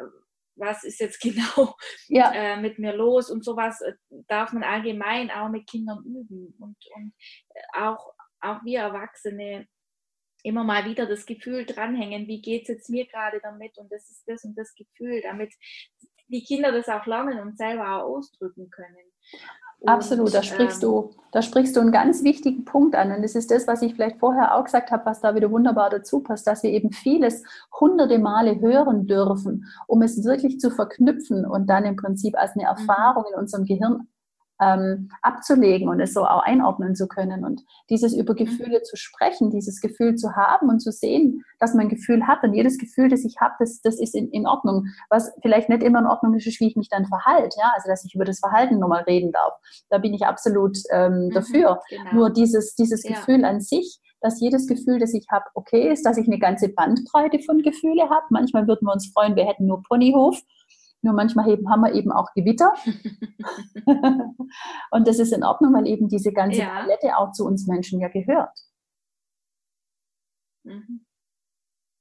was 0.56 0.84
ist 0.84 1.00
jetzt 1.00 1.20
genau 1.22 1.74
ja. 2.08 2.32
äh, 2.32 2.60
mit 2.60 2.78
mir 2.78 2.94
los 2.94 3.30
und 3.30 3.44
sowas 3.44 3.80
äh, 3.80 3.94
darf 4.28 4.52
man 4.52 4.62
allgemein 4.62 5.30
auch 5.30 5.48
mit 5.48 5.68
Kindern 5.68 6.02
üben 6.04 6.54
und, 6.58 6.76
und 6.94 7.12
äh, 7.50 7.80
auch, 7.80 8.14
auch 8.40 8.64
wir 8.64 8.80
Erwachsene 8.80 9.66
immer 10.42 10.62
mal 10.62 10.84
wieder 10.84 11.06
das 11.06 11.24
Gefühl 11.24 11.64
dranhängen, 11.64 12.28
wie 12.28 12.42
geht 12.42 12.62
es 12.62 12.68
jetzt 12.68 12.90
mir 12.90 13.06
gerade 13.06 13.40
damit 13.42 13.78
und 13.78 13.90
das 13.90 14.10
ist 14.10 14.24
das 14.26 14.44
und 14.44 14.56
das 14.56 14.74
Gefühl, 14.74 15.22
damit 15.22 15.54
die 16.28 16.44
Kinder 16.44 16.72
das 16.72 16.88
auch 16.88 17.06
lernen 17.06 17.40
und 17.40 17.56
selber 17.56 17.96
auch 17.96 18.16
ausdrücken 18.16 18.70
können. 18.70 19.12
Absolut, 19.86 20.34
da 20.34 20.42
sprichst 20.42 20.82
ähm, 20.82 20.90
du, 20.90 21.10
da 21.32 21.42
sprichst 21.42 21.76
du 21.76 21.80
einen 21.80 21.92
ganz 21.92 22.22
wichtigen 22.22 22.64
Punkt 22.64 22.94
an. 22.94 23.12
Und 23.12 23.22
das 23.22 23.34
ist 23.34 23.50
das, 23.50 23.66
was 23.66 23.82
ich 23.82 23.94
vielleicht 23.94 24.18
vorher 24.18 24.54
auch 24.54 24.64
gesagt 24.64 24.90
habe, 24.90 25.04
was 25.06 25.20
da 25.20 25.34
wieder 25.34 25.50
wunderbar 25.50 25.90
dazu 25.90 26.20
passt, 26.20 26.46
dass 26.46 26.62
wir 26.62 26.70
eben 26.70 26.92
vieles 26.92 27.42
hunderte 27.80 28.18
Male 28.18 28.60
hören 28.60 29.06
dürfen, 29.06 29.66
um 29.86 30.02
es 30.02 30.24
wirklich 30.24 30.60
zu 30.60 30.70
verknüpfen 30.70 31.44
und 31.44 31.68
dann 31.68 31.84
im 31.84 31.96
Prinzip 31.96 32.36
als 32.36 32.52
eine 32.52 32.64
mhm. 32.64 32.78
Erfahrung 32.78 33.24
in 33.32 33.38
unserem 33.38 33.64
Gehirn 33.64 34.08
ähm, 34.64 35.10
abzulegen 35.22 35.88
und 35.88 36.00
es 36.00 36.14
so 36.14 36.24
auch 36.24 36.42
einordnen 36.42 36.94
zu 36.94 37.06
können. 37.06 37.44
Und 37.44 37.62
dieses 37.90 38.14
über 38.14 38.32
mhm. 38.32 38.38
Gefühle 38.38 38.82
zu 38.82 38.96
sprechen, 38.96 39.50
dieses 39.50 39.80
Gefühl 39.80 40.14
zu 40.16 40.34
haben 40.34 40.68
und 40.68 40.80
zu 40.80 40.90
sehen, 40.90 41.44
dass 41.60 41.74
man 41.74 41.86
ein 41.86 41.88
Gefühl 41.88 42.26
hat. 42.26 42.42
Und 42.42 42.54
jedes 42.54 42.78
Gefühl, 42.78 43.08
das 43.08 43.24
ich 43.24 43.36
habe, 43.40 43.54
das, 43.58 43.80
das 43.82 44.00
ist 44.00 44.14
in, 44.14 44.30
in 44.30 44.46
Ordnung. 44.46 44.86
Was 45.10 45.32
vielleicht 45.42 45.68
nicht 45.68 45.82
immer 45.82 46.00
in 46.00 46.06
Ordnung 46.06 46.34
ist, 46.34 46.46
ist, 46.46 46.60
wie 46.60 46.68
ich 46.68 46.76
mich 46.76 46.88
dann 46.88 47.06
verhalte. 47.06 47.56
Ja? 47.58 47.72
Also, 47.74 47.88
dass 47.88 48.04
ich 48.04 48.14
über 48.14 48.24
das 48.24 48.38
Verhalten 48.38 48.78
nochmal 48.78 49.02
reden 49.02 49.32
darf. 49.32 49.52
Da 49.90 49.98
bin 49.98 50.14
ich 50.14 50.24
absolut 50.26 50.78
ähm, 50.90 51.26
mhm, 51.26 51.30
dafür. 51.30 51.80
Genau. 51.88 52.12
Nur 52.12 52.30
dieses, 52.30 52.74
dieses 52.74 53.04
ja. 53.04 53.10
Gefühl 53.10 53.44
an 53.44 53.60
sich, 53.60 54.00
dass 54.20 54.40
jedes 54.40 54.66
Gefühl, 54.66 54.98
das 54.98 55.12
ich 55.12 55.26
habe, 55.30 55.44
okay 55.54 55.92
ist, 55.92 56.06
dass 56.06 56.16
ich 56.16 56.26
eine 56.26 56.38
ganze 56.38 56.70
Bandbreite 56.70 57.40
von 57.40 57.58
Gefühle 57.58 58.08
habe. 58.08 58.24
Manchmal 58.30 58.66
würden 58.66 58.86
wir 58.86 58.92
uns 58.94 59.12
freuen, 59.12 59.36
wir 59.36 59.44
hätten 59.44 59.66
nur 59.66 59.82
Ponyhof. 59.82 60.40
Nur 61.04 61.12
manchmal 61.12 61.50
eben, 61.50 61.68
haben 61.68 61.82
wir 61.82 61.92
eben 61.92 62.10
auch 62.10 62.32
Gewitter. 62.32 62.72
und 64.90 65.06
das 65.06 65.18
ist 65.18 65.34
in 65.34 65.44
Ordnung, 65.44 65.74
weil 65.74 65.86
eben 65.86 66.08
diese 66.08 66.32
ganze 66.32 66.60
ja. 66.60 66.80
Palette 66.80 67.18
auch 67.18 67.32
zu 67.32 67.44
uns 67.44 67.66
Menschen 67.66 68.00
ja 68.00 68.08
gehört. 68.08 68.58
Mhm. 70.64 71.04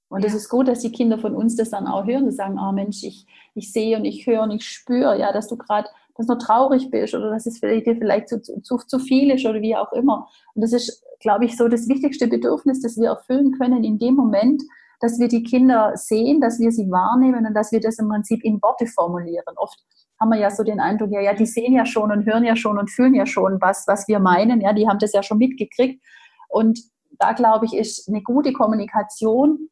Und 0.07 0.23
es 0.23 0.33
ist 0.33 0.47
gut, 0.47 0.69
dass 0.69 0.79
die 0.79 0.91
Kinder 0.93 1.17
von 1.17 1.35
uns 1.35 1.57
das 1.57 1.69
dann 1.69 1.85
auch 1.85 2.05
hören 2.05 2.23
und 2.23 2.31
sagen, 2.31 2.57
oh 2.57 2.71
Mensch, 2.71 3.03
ich, 3.03 3.25
ich 3.55 3.73
sehe 3.73 3.97
und 3.97 4.05
ich 4.05 4.25
höre 4.25 4.43
und 4.43 4.51
ich 4.51 4.63
spüre, 4.63 5.19
ja, 5.19 5.33
dass 5.33 5.49
du 5.49 5.57
gerade, 5.57 5.89
dass 6.15 6.27
du 6.27 6.35
traurig 6.35 6.89
bist 6.89 7.13
oder 7.13 7.29
dass 7.29 7.45
es 7.45 7.59
vielleicht, 7.59 7.87
dir 7.87 7.97
vielleicht 7.97 8.29
zu, 8.29 8.41
zu, 8.41 8.77
zu 8.77 8.99
viel 8.99 9.31
ist 9.31 9.45
oder 9.45 9.61
wie 9.61 9.75
auch 9.75 9.91
immer. 9.91 10.29
Und 10.53 10.61
das 10.61 10.71
ist, 10.71 11.03
glaube 11.19 11.43
ich, 11.43 11.57
so 11.57 11.67
das 11.67 11.89
wichtigste 11.89 12.27
Bedürfnis, 12.27 12.81
das 12.81 12.95
wir 12.95 13.09
erfüllen 13.09 13.51
können 13.57 13.83
in 13.83 13.99
dem 13.99 14.13
Moment, 14.13 14.63
dass 15.03 15.19
wir 15.19 15.27
die 15.27 15.43
Kinder 15.43 15.97
sehen, 15.97 16.39
dass 16.39 16.59
wir 16.59 16.71
sie 16.71 16.89
wahrnehmen 16.89 17.45
und 17.45 17.53
dass 17.53 17.73
wir 17.73 17.81
das 17.81 17.99
im 17.99 18.07
Prinzip 18.07 18.41
in 18.41 18.61
Worte 18.61 18.87
formulieren. 18.87 19.53
Oft 19.57 19.77
haben 20.17 20.29
wir 20.29 20.39
ja 20.39 20.49
so 20.49 20.63
den 20.63 20.79
Eindruck, 20.79 21.11
ja, 21.11 21.19
ja, 21.19 21.33
die 21.33 21.45
sehen 21.45 21.73
ja 21.73 21.85
schon 21.85 22.09
und 22.09 22.25
hören 22.25 22.45
ja 22.45 22.55
schon 22.55 22.77
und 22.79 22.89
fühlen 22.89 23.13
ja 23.13 23.25
schon, 23.25 23.59
was, 23.59 23.85
was 23.85 24.07
wir 24.07 24.19
meinen. 24.19 24.61
Ja, 24.61 24.71
die 24.71 24.87
haben 24.87 24.99
das 24.99 25.11
ja 25.11 25.21
schon 25.21 25.39
mitgekriegt. 25.39 26.01
Und 26.47 26.79
da 27.19 27.33
glaube 27.33 27.65
ich, 27.65 27.75
ist 27.75 28.07
eine 28.07 28.23
gute 28.23 28.53
Kommunikation 28.53 29.67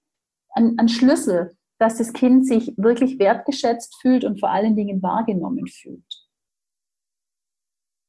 ein, 0.50 0.78
ein 0.78 0.90
Schlüssel, 0.90 1.56
dass 1.80 1.98
das 1.98 2.12
Kind 2.12 2.46
sich 2.46 2.74
wirklich 2.76 3.18
wertgeschätzt 3.18 4.02
fühlt 4.02 4.26
und 4.26 4.38
vor 4.38 4.50
allen 4.50 4.76
Dingen 4.76 5.02
wahrgenommen 5.02 5.66
fühlt. 5.68 6.28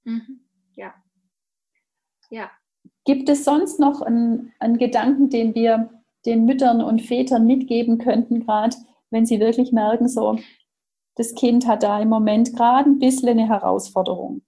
Mhm. 0.03 0.41
Ja. 0.75 0.93
Ja. 2.31 2.51
Gibt 3.05 3.29
es 3.29 3.45
sonst 3.45 3.79
noch 3.79 4.03
einen, 4.03 4.53
einen 4.59 4.79
Gedanken, 4.79 5.31
den 5.31 5.55
wir 5.55 6.02
den 6.27 6.45
Müttern 6.45 6.83
und 6.83 7.03
Vätern 7.03 7.47
mitgeben 7.47 7.99
könnten, 7.99 8.45
gerade 8.45 8.77
wenn 9.11 9.27
sie 9.27 9.41
wirklich 9.41 9.73
merken, 9.73 10.09
so, 10.09 10.39
das 11.15 11.35
Kind 11.35 11.67
hat 11.67 11.83
da 11.83 12.01
im 12.01 12.09
Moment 12.09 12.57
gerade 12.57 12.89
ein 12.89 12.99
bisschen 12.99 13.29
eine 13.29 13.49
Herausforderung. 13.49 14.43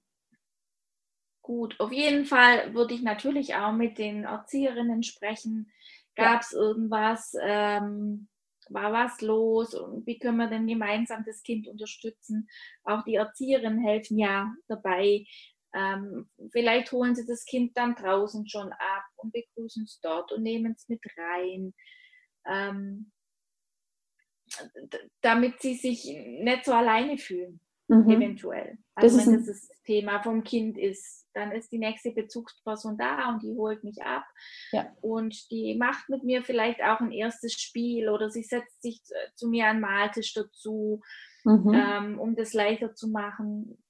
Gut, 1.43 1.79
auf 1.79 1.93
jeden 1.93 2.25
Fall 2.25 2.73
würde 2.73 2.95
ich 2.95 3.03
natürlich 3.03 3.55
auch 3.55 3.73
mit 3.73 3.99
den 3.99 4.25
Erzieherinnen 4.25 5.03
sprechen. 5.03 5.71
Gab 6.15 6.41
es 6.41 6.53
ja. 6.53 6.59
irgendwas? 6.59 7.37
Ähm, 7.43 8.29
war 8.71 8.93
was 8.93 9.21
los? 9.21 9.75
Und 9.75 10.07
wie 10.07 10.19
können 10.19 10.39
wir 10.39 10.49
denn 10.49 10.67
gemeinsam 10.67 11.23
das 11.27 11.43
Kind 11.43 11.69
unterstützen? 11.69 12.49
Auch 12.85 13.05
die 13.05 13.17
Erzieherinnen 13.17 13.81
helfen 13.81 14.17
ja 14.19 14.53
dabei, 14.69 15.27
ähm, 15.75 16.29
vielleicht 16.53 16.93
holen 16.93 17.15
sie 17.15 17.27
das 17.27 17.45
Kind 17.45 17.77
dann 17.77 17.95
draußen 17.95 18.49
schon 18.49 18.73
ab 18.73 19.05
und 19.17 19.33
begrüßen 19.33 19.85
es 19.85 20.01
dort 20.01 20.33
und 20.33 20.43
nehmen 20.43 20.75
es 20.77 20.89
mit 20.89 21.03
rein, 21.17 21.75
ähm, 22.47 23.11
damit 25.21 25.61
sie 25.61 25.75
sich 25.75 26.05
nicht 26.05 26.65
so 26.65 26.73
alleine 26.73 27.19
fühlen. 27.19 27.61
mhm. 27.89 28.11
eventuell. 28.11 28.79
Also 28.95 29.19
das 29.19 29.27
wenn 29.27 29.35
das 29.35 29.47
das 29.47 29.69
Thema 29.85 30.23
vom 30.23 30.45
Kind 30.45 30.79
ist, 30.79 31.27
dann 31.35 31.53
ist 31.53 31.73
die 31.73 31.79
nächste 31.79 32.13
Bezugsperson 32.13 32.97
da 32.97 33.29
und 33.29 33.43
die 33.43 33.55
holt 33.55 33.85
mich 33.85 34.01
ab. 34.03 34.25
Ja. 34.73 34.91
Und 35.01 35.51
die 35.51 35.75
macht 35.77 36.09
mit 36.09 36.23
mir 36.23 36.45
vielleicht 36.45 36.81
auch 36.83 37.01
ein 37.01 37.13
erstes 37.13 37.55
Spiel 37.55 38.09
oder 38.09 38.31
sie 38.31 38.43
setzt 38.43 38.81
sich 38.81 39.03
zu 39.35 39.49
mir 39.49 39.67
an 39.67 39.77
den 39.77 39.83
Maltisch 39.83 40.33
dazu, 40.33 41.03
mhm. 41.45 41.73
ähm, 41.75 42.19
um 42.21 42.37
das 42.37 42.53
leichter 42.53 42.95
zu 42.95 43.09
machen. 43.09 43.84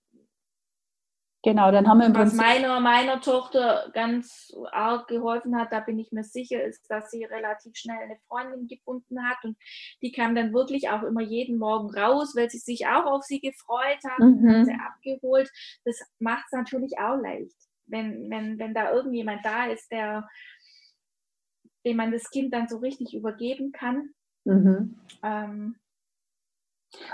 Genau, 1.45 1.71
dann 1.71 1.87
haben 1.87 1.99
wir 1.99 2.07
im 2.07 2.15
Was 2.15 2.33
meiner, 2.33 2.81
meiner 2.81 3.21
Tochter 3.21 3.91
ganz 3.93 4.51
arg 4.73 5.09
geholfen 5.09 5.55
hat, 5.57 5.73
da 5.73 5.81
bin 5.81 5.99
ich 5.99 6.11
mir 6.11 6.25
sicher, 6.25 6.65
ist, 6.65 6.91
dass 6.91 7.11
sie 7.11 7.23
relativ 7.25 7.77
schnell 7.77 7.99
eine 7.99 8.17
Freundin 8.29 8.67
gefunden 8.67 9.23
hat 9.23 9.45
und 9.45 9.59
die 10.01 10.11
kam 10.11 10.35
dann 10.35 10.55
wirklich 10.55 10.89
auch 10.89 11.03
immer 11.03 11.21
jeden 11.21 11.59
Morgen 11.59 11.95
raus, 11.95 12.35
weil 12.35 12.49
sie 12.49 12.59
sich 12.59 12.87
auch 12.87 13.05
auf 13.05 13.25
sie 13.25 13.41
gefreut 13.41 13.99
hat 14.09 14.21
mhm. 14.21 14.39
und 14.39 14.49
hat 14.49 14.65
sie 14.65 14.73
abgeholt. 14.73 15.51
Das 15.85 16.01
macht 16.19 16.47
es 16.47 16.53
natürlich 16.53 16.99
auch 16.99 17.21
leicht, 17.21 17.55
wenn, 17.89 18.31
wenn, 18.31 18.59
wenn 18.59 18.73
da 18.73 18.91
irgendjemand 18.91 19.45
da 19.45 19.67
ist, 19.67 19.93
der, 19.93 20.27
dem 21.85 21.99
man 21.99 22.11
das 22.11 22.31
Kind 22.31 22.55
dann 22.55 22.69
so 22.69 22.79
richtig 22.79 23.13
übergeben 23.13 23.71
kann. 23.71 24.15
Mhm. 24.45 24.99
Ähm, 25.23 25.77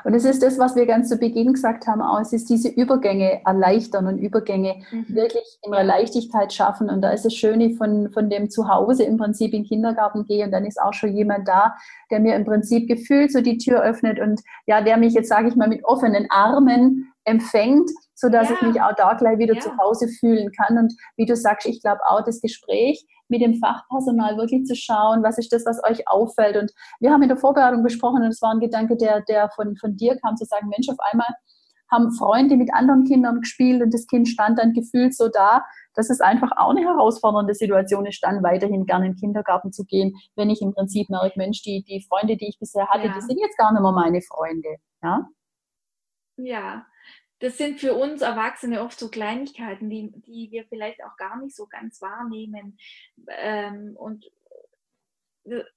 und 0.04 0.14
es 0.14 0.24
ist 0.24 0.42
das, 0.42 0.58
was 0.58 0.76
wir 0.76 0.86
ganz 0.86 1.08
zu 1.08 1.16
Beginn 1.16 1.52
gesagt 1.52 1.86
haben, 1.86 2.00
auch, 2.00 2.20
es 2.20 2.32
ist 2.32 2.48
diese 2.48 2.68
Übergänge 2.68 3.44
erleichtern 3.44 4.06
und 4.06 4.18
Übergänge 4.18 4.76
mhm. 4.90 5.06
wirklich 5.08 5.58
in 5.62 5.72
der 5.72 5.84
Leichtigkeit 5.84 6.52
schaffen. 6.52 6.88
Und 6.88 7.02
da 7.02 7.10
ist 7.10 7.24
das 7.24 7.34
Schöne 7.34 7.70
von, 7.74 8.10
von 8.10 8.30
dem 8.30 8.50
Zuhause 8.50 9.04
im 9.04 9.16
Prinzip 9.16 9.52
in 9.52 9.62
den 9.62 9.68
Kindergarten 9.68 10.24
gehen 10.24 10.46
und 10.46 10.52
dann 10.52 10.64
ist 10.64 10.80
auch 10.80 10.94
schon 10.94 11.14
jemand 11.14 11.46
da, 11.48 11.74
der 12.10 12.20
mir 12.20 12.34
im 12.34 12.44
Prinzip 12.44 12.88
gefühlt 12.88 13.32
so 13.32 13.40
die 13.40 13.58
Tür 13.58 13.82
öffnet 13.82 14.20
und 14.20 14.40
ja, 14.66 14.80
der 14.80 14.96
mich 14.96 15.14
jetzt, 15.14 15.28
sage 15.28 15.48
ich 15.48 15.56
mal, 15.56 15.68
mit 15.68 15.84
offenen 15.84 16.26
Armen 16.30 17.12
empfängt, 17.24 17.90
sodass 18.14 18.48
ja. 18.48 18.54
ich 18.54 18.62
mich 18.62 18.80
auch 18.80 18.94
da 18.96 19.14
gleich 19.14 19.38
wieder 19.38 19.54
ja. 19.54 19.60
zu 19.60 19.76
Hause 19.76 20.08
fühlen 20.08 20.50
kann. 20.52 20.78
Und 20.78 20.94
wie 21.16 21.26
du 21.26 21.36
sagst, 21.36 21.66
ich 21.66 21.82
glaube 21.82 22.00
auch 22.08 22.24
das 22.24 22.40
Gespräch 22.40 23.06
mit 23.30 23.40
dem 23.40 23.54
Fachpersonal 23.54 24.36
wirklich 24.36 24.64
zu 24.64 24.74
schauen, 24.74 25.22
was 25.22 25.38
ist 25.38 25.52
das, 25.52 25.64
was 25.64 25.82
euch 25.84 26.06
auffällt. 26.08 26.56
Und 26.56 26.72
wir 27.00 27.10
haben 27.12 27.22
in 27.22 27.28
der 27.28 27.38
Vorbereitung 27.38 27.82
besprochen, 27.82 28.22
und 28.22 28.28
es 28.28 28.42
war 28.42 28.52
ein 28.52 28.60
Gedanke, 28.60 28.96
der, 28.96 29.22
der 29.22 29.50
von, 29.50 29.76
von 29.76 29.96
dir 29.96 30.18
kam, 30.18 30.36
zu 30.36 30.44
sagen, 30.44 30.68
Mensch, 30.68 30.88
auf 30.88 30.98
einmal 31.10 31.28
haben 31.90 32.12
Freunde 32.12 32.56
mit 32.56 32.72
anderen 32.72 33.04
Kindern 33.04 33.40
gespielt 33.40 33.82
und 33.82 33.92
das 33.92 34.06
Kind 34.06 34.28
stand 34.28 34.58
dann 34.58 34.72
gefühlt 34.72 35.14
so 35.14 35.28
da, 35.28 35.64
dass 35.94 36.08
es 36.08 36.20
einfach 36.20 36.52
auch 36.56 36.70
eine 36.70 36.82
herausfordernde 36.82 37.54
Situation 37.54 38.06
ist, 38.06 38.22
dann 38.22 38.42
weiterhin 38.44 38.86
gerne 38.86 39.06
in 39.06 39.12
den 39.12 39.18
Kindergarten 39.18 39.72
zu 39.72 39.84
gehen, 39.84 40.14
wenn 40.36 40.50
ich 40.50 40.62
im 40.62 40.72
Prinzip 40.72 41.10
merke, 41.10 41.36
Mensch, 41.36 41.62
die, 41.62 41.82
die 41.82 42.06
Freunde, 42.08 42.36
die 42.36 42.48
ich 42.48 42.58
bisher 42.60 42.86
hatte, 42.88 43.08
ja. 43.08 43.14
die 43.14 43.20
sind 43.20 43.40
jetzt 43.40 43.58
gar 43.58 43.72
nicht 43.72 43.82
mehr 43.82 43.92
meine 43.92 44.20
Freunde. 44.22 44.76
Ja, 45.02 45.28
ja 46.36 46.86
das 47.40 47.56
sind 47.56 47.80
für 47.80 47.94
uns 47.94 48.22
Erwachsene 48.22 48.82
oft 48.82 48.98
so 48.98 49.08
Kleinigkeiten, 49.08 49.90
die, 49.90 50.12
die 50.12 50.50
wir 50.50 50.66
vielleicht 50.66 51.02
auch 51.02 51.16
gar 51.16 51.40
nicht 51.40 51.56
so 51.56 51.66
ganz 51.66 52.00
wahrnehmen. 52.00 52.78
Ähm, 53.28 53.96
und 53.96 54.30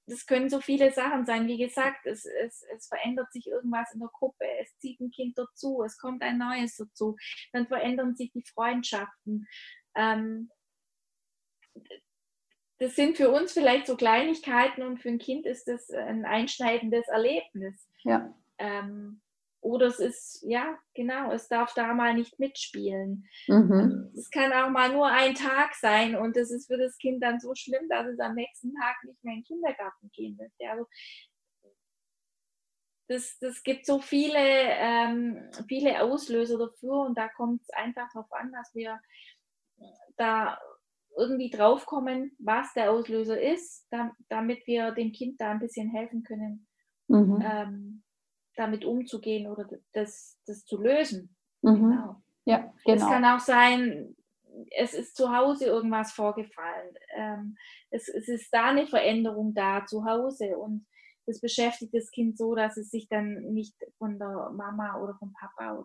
das 0.05 0.25
können 0.25 0.50
so 0.50 0.60
viele 0.60 0.91
Sachen 0.91 1.25
sein. 1.25 1.48
Wie 1.48 1.58
gesagt, 1.58 2.05
es, 2.05 2.25
es, 2.25 2.63
es 2.75 2.88
verändert 2.88 3.32
sich 3.32 3.48
irgendwas 3.48 3.93
in 3.93 4.01
der 4.01 4.10
Gruppe, 4.10 4.46
es 4.62 4.77
zieht 4.77 5.00
ein 5.00 5.12
Kind 5.12 5.38
dazu, 5.38 5.82
es 5.84 5.98
kommt 5.98 6.22
ein 6.22 6.38
neues 6.38 6.75
dazu, 6.75 7.15
dann 7.53 7.67
verändern 7.67 8.15
sich 8.15 8.32
die 8.34 8.43
Freundschaften. 8.43 9.48
Ähm, 9.96 10.51
das 12.79 12.96
sind 12.96 13.15
für 13.15 13.32
uns 13.32 13.53
vielleicht 13.53 13.88
so 13.88 13.96
Kleinigkeiten 13.96 14.84
und 14.84 15.00
für 15.00 15.10
ein 15.10 15.20
Kind 15.20 15.46
ist 15.46 15.67
das 15.67 15.89
ein 15.89 16.25
einschneidendes 16.25 17.08
Erlebnis. 17.08 17.88
Ja. 18.03 18.36
Ähm, 18.58 19.23
oder 19.63 19.88
es 19.88 20.00
ist, 20.00 20.43
ja, 20.46 20.77
genau, 20.93 21.32
es 21.32 21.48
darf 21.48 21.74
da 21.74 21.93
mal 21.93 22.13
nicht 22.13 22.38
mitspielen. 22.38 23.25
Mhm. 23.48 24.12
Es 24.15 24.29
kann 24.29 24.51
auch 24.51 24.70
mal 24.70 24.91
nur 24.91 25.08
ein 25.08 25.36
Tag 25.36 25.74
sein 25.75 26.15
und 26.15 26.36
es 26.36 26.51
ist 26.51 26.67
für 26.67 26.77
das 26.77 26.98
Kind 26.98 27.24
dann 27.24 27.40
so 27.40 27.55
schlimm, 27.55 27.87
dass 27.90 28.05
es 28.07 28.20
am 28.20 28.35
nächsten 28.35 28.74
Tag 28.75 28.98
nicht 29.03 29.24
mehr 29.24 29.35
in 29.35 29.40
den 29.40 29.46
Kindergarten 29.46 30.11
gehen 30.11 30.35
möchte. 30.35 30.70
Also 30.70 30.87
das, 33.07 33.37
das 33.40 33.64
gibt 33.64 33.85
so 33.85 34.00
viele, 34.00 34.37
ähm, 34.37 35.50
viele 35.68 36.03
Auslöser 36.03 36.57
dafür 36.57 37.05
und 37.05 37.18
da 37.18 37.29
kommt 37.29 37.61
es 37.61 37.70
einfach 37.70 38.11
darauf 38.14 38.31
an, 38.33 38.51
dass 38.51 38.75
wir 38.75 39.00
da 40.18 40.59
irgendwie 41.16 41.50
draufkommen, 41.50 42.35
was 42.40 42.74
der 42.74 42.92
Auslöser 42.92 43.40
ist, 43.40 43.87
damit 44.29 44.66
wir 44.68 44.92
dem 44.92 45.11
Kind 45.11 45.40
da 45.40 45.51
ein 45.51 45.59
bisschen 45.59 45.90
helfen 45.90 46.24
können. 46.24 46.68
Mhm. 47.07 47.44
Ähm, 47.46 47.93
damit 48.55 48.85
umzugehen 48.85 49.50
oder 49.50 49.68
das, 49.94 50.39
das 50.46 50.66
zu 50.66 50.81
lösen. 50.81 51.35
Mhm. 51.61 51.89
Genau. 51.89 52.22
Ja, 52.46 52.74
genau. 52.85 52.96
Es 52.96 53.01
kann 53.01 53.25
auch 53.25 53.39
sein, 53.39 54.16
es 54.72 54.94
ist 54.94 55.16
zu 55.16 55.35
Hause 55.35 55.66
irgendwas 55.66 56.11
vorgefallen. 56.11 56.96
Ähm, 57.16 57.57
es, 57.89 58.07
es 58.07 58.27
ist 58.27 58.53
da 58.53 58.70
eine 58.70 58.87
Veränderung 58.87 59.53
da 59.53 59.85
zu 59.85 60.05
Hause 60.05 60.57
und 60.57 60.85
das 61.25 61.39
beschäftigt 61.39 61.94
das 61.94 62.11
Kind 62.11 62.37
so, 62.37 62.53
dass 62.53 62.75
es 62.77 62.92
sich 62.92 63.07
dann 63.07 63.53
nicht 63.53 63.75
von 63.98 64.20
der 64.20 64.51
Mama 64.53 65.00
oder 65.00 65.16
vom 65.16 65.33
Papa 65.33 65.83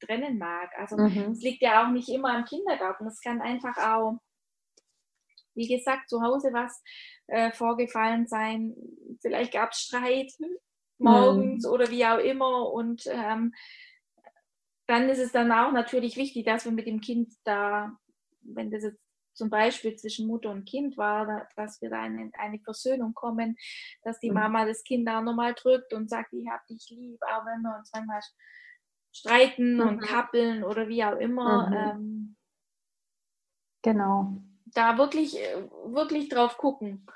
trennen 0.00 0.38
mag. 0.38 0.70
Also 0.78 0.96
mhm. 0.96 1.32
es 1.32 1.42
liegt 1.42 1.60
ja 1.60 1.84
auch 1.84 1.90
nicht 1.90 2.08
immer 2.08 2.38
im 2.38 2.44
Kindergarten. 2.44 3.06
Es 3.06 3.20
kann 3.20 3.42
einfach 3.42 3.76
auch, 3.76 4.18
wie 5.54 5.68
gesagt, 5.68 6.08
zu 6.08 6.22
Hause 6.22 6.52
was 6.52 6.82
äh, 7.26 7.52
vorgefallen 7.52 8.26
sein. 8.26 8.74
Vielleicht 9.20 9.52
gab 9.52 9.72
es 9.72 9.80
Streit 9.80 10.32
morgens 11.00 11.64
mhm. 11.64 11.70
oder 11.70 11.90
wie 11.90 12.04
auch 12.06 12.18
immer. 12.18 12.70
Und 12.72 13.06
ähm, 13.06 13.54
dann 14.86 15.08
ist 15.08 15.18
es 15.18 15.32
dann 15.32 15.52
auch 15.52 15.72
natürlich 15.72 16.16
wichtig, 16.16 16.44
dass 16.44 16.64
wir 16.64 16.72
mit 16.72 16.86
dem 16.86 17.00
Kind 17.00 17.32
da, 17.44 17.96
wenn 18.42 18.70
das 18.70 18.82
jetzt 18.82 19.00
zum 19.32 19.48
Beispiel 19.48 19.96
zwischen 19.96 20.26
Mutter 20.26 20.50
und 20.50 20.66
Kind 20.66 20.96
war, 20.96 21.46
dass 21.56 21.80
wir 21.80 21.90
da 21.90 22.04
in 22.04 22.30
eine 22.36 22.58
Versöhnung 22.58 23.14
kommen, 23.14 23.56
dass 24.02 24.20
die 24.20 24.28
mhm. 24.28 24.34
Mama 24.34 24.66
das 24.66 24.82
Kind 24.84 25.08
auch 25.08 25.22
nochmal 25.22 25.54
drückt 25.54 25.94
und 25.94 26.10
sagt, 26.10 26.32
ich 26.32 26.46
hab 26.48 26.66
dich 26.66 26.90
lieb, 26.90 27.20
auch 27.22 27.46
wenn 27.46 27.62
wir 27.62 27.76
uns 27.78 27.90
manchmal 27.94 28.20
streiten 29.12 29.76
mhm. 29.76 29.80
und 29.80 30.00
kappeln 30.00 30.64
oder 30.64 30.88
wie 30.88 31.04
auch 31.04 31.16
immer. 31.18 31.68
Mhm. 31.68 31.74
Ähm, 31.74 32.36
genau. 33.82 34.42
Da 34.66 34.98
wirklich, 34.98 35.34
wirklich 35.86 36.28
drauf 36.28 36.58
gucken. 36.58 37.06